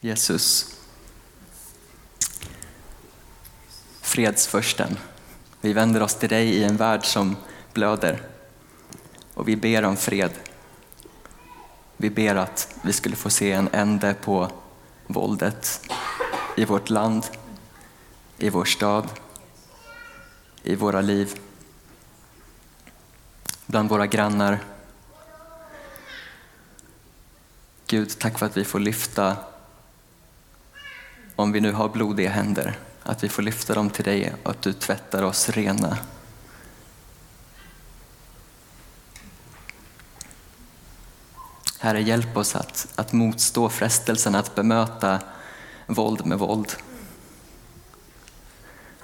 Jesus, 0.00 0.76
fredsförsten. 4.00 4.96
Vi 5.60 5.72
vänder 5.72 6.02
oss 6.02 6.14
till 6.14 6.28
dig 6.28 6.48
i 6.48 6.64
en 6.64 6.76
värld 6.76 7.04
som 7.04 7.36
blöder 7.72 8.22
och 9.34 9.48
vi 9.48 9.56
ber 9.56 9.84
om 9.84 9.96
fred. 9.96 10.30
Vi 11.96 12.10
ber 12.10 12.34
att 12.34 12.74
vi 12.82 12.92
skulle 12.92 13.16
få 13.16 13.30
se 13.30 13.52
en 13.52 13.68
ände 13.72 14.14
på 14.14 14.50
våldet, 15.06 15.90
i 16.56 16.64
vårt 16.64 16.90
land, 16.90 17.26
i 18.38 18.50
vår 18.50 18.64
stad, 18.64 19.08
i 20.62 20.74
våra 20.74 21.00
liv, 21.00 21.40
bland 23.70 23.88
våra 23.88 24.06
grannar. 24.06 24.58
Gud, 27.86 28.18
tack 28.18 28.38
för 28.38 28.46
att 28.46 28.56
vi 28.56 28.64
får 28.64 28.78
lyfta, 28.78 29.36
om 31.36 31.52
vi 31.52 31.60
nu 31.60 31.72
har 31.72 31.88
blodiga 31.88 32.30
händer, 32.30 32.78
att 33.02 33.24
vi 33.24 33.28
får 33.28 33.42
lyfta 33.42 33.74
dem 33.74 33.90
till 33.90 34.04
dig 34.04 34.32
och 34.42 34.50
att 34.50 34.62
du 34.62 34.72
tvättar 34.72 35.22
oss 35.22 35.48
rena. 35.48 35.98
Herre, 41.78 42.02
hjälp 42.02 42.36
oss 42.36 42.56
att, 42.56 42.88
att 42.94 43.12
motstå 43.12 43.68
frestelsen 43.68 44.34
att 44.34 44.54
bemöta 44.54 45.20
våld 45.86 46.26
med 46.26 46.38
våld. 46.38 46.72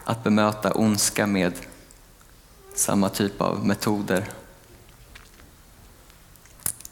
Att 0.04 0.24
bemöta 0.24 0.72
ondska 0.72 1.26
med 1.26 1.52
samma 2.74 3.08
typ 3.08 3.40
av 3.40 3.66
metoder. 3.66 4.28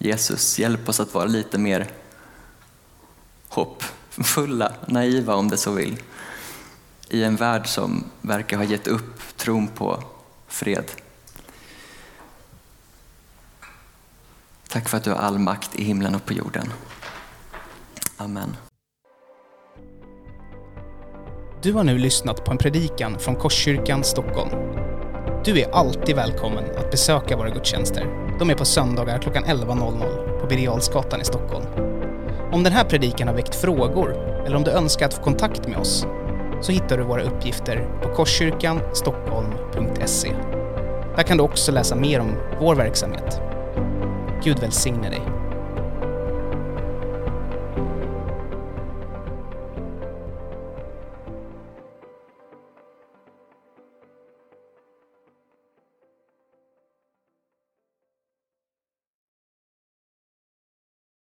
Jesus, 0.04 0.58
hjälp 0.58 0.88
oss 0.88 1.00
att 1.00 1.14
vara 1.14 1.24
lite 1.24 1.58
mer 1.58 1.90
hoppfulla, 3.48 4.72
naiva 4.86 5.34
om 5.34 5.48
det 5.48 5.56
så 5.56 5.72
vill. 5.72 5.96
I 7.08 7.24
en 7.24 7.36
värld 7.36 7.66
som 7.66 8.04
verkar 8.20 8.56
ha 8.56 8.64
gett 8.64 8.86
upp 8.86 9.36
tron 9.36 9.68
på 9.68 10.04
fred. 10.46 10.84
Tack 14.68 14.88
för 14.88 14.96
att 14.96 15.04
du 15.04 15.10
har 15.10 15.18
all 15.18 15.38
makt 15.38 15.76
i 15.76 15.84
himlen 15.84 16.14
och 16.14 16.24
på 16.24 16.32
jorden. 16.32 16.72
Amen. 18.16 18.56
Du 21.62 21.72
har 21.72 21.84
nu 21.84 21.98
lyssnat 21.98 22.44
på 22.44 22.50
en 22.50 22.58
predikan 22.58 23.18
från 23.18 23.36
Korskyrkan 23.36 24.04
Stockholm. 24.04 24.50
Du 25.44 25.60
är 25.60 25.70
alltid 25.70 26.16
välkommen 26.16 26.64
att 26.76 26.90
besöka 26.90 27.36
våra 27.36 27.50
gudstjänster. 27.50 28.23
De 28.38 28.50
är 28.50 28.54
på 28.54 28.64
söndagar 28.64 29.18
klockan 29.18 29.44
11.00 29.44 30.40
på 30.40 30.46
Birger 30.46 31.20
i 31.20 31.24
Stockholm. 31.24 31.64
Om 32.52 32.62
den 32.62 32.72
här 32.72 32.84
predikan 32.84 33.28
har 33.28 33.34
väckt 33.34 33.54
frågor 33.54 34.16
eller 34.46 34.56
om 34.56 34.64
du 34.64 34.70
önskar 34.70 35.06
att 35.06 35.14
få 35.14 35.22
kontakt 35.22 35.68
med 35.68 35.78
oss 35.78 36.06
så 36.60 36.72
hittar 36.72 36.96
du 36.96 37.02
våra 37.02 37.22
uppgifter 37.22 37.88
på 38.02 38.08
korskyrkanstockholm.se. 38.08 40.32
Där 41.16 41.22
kan 41.22 41.36
du 41.36 41.42
också 41.42 41.72
läsa 41.72 41.96
mer 41.96 42.20
om 42.20 42.36
vår 42.60 42.74
verksamhet. 42.74 43.40
Gud 44.44 44.58
välsigne 44.58 45.10
dig. 45.10 45.33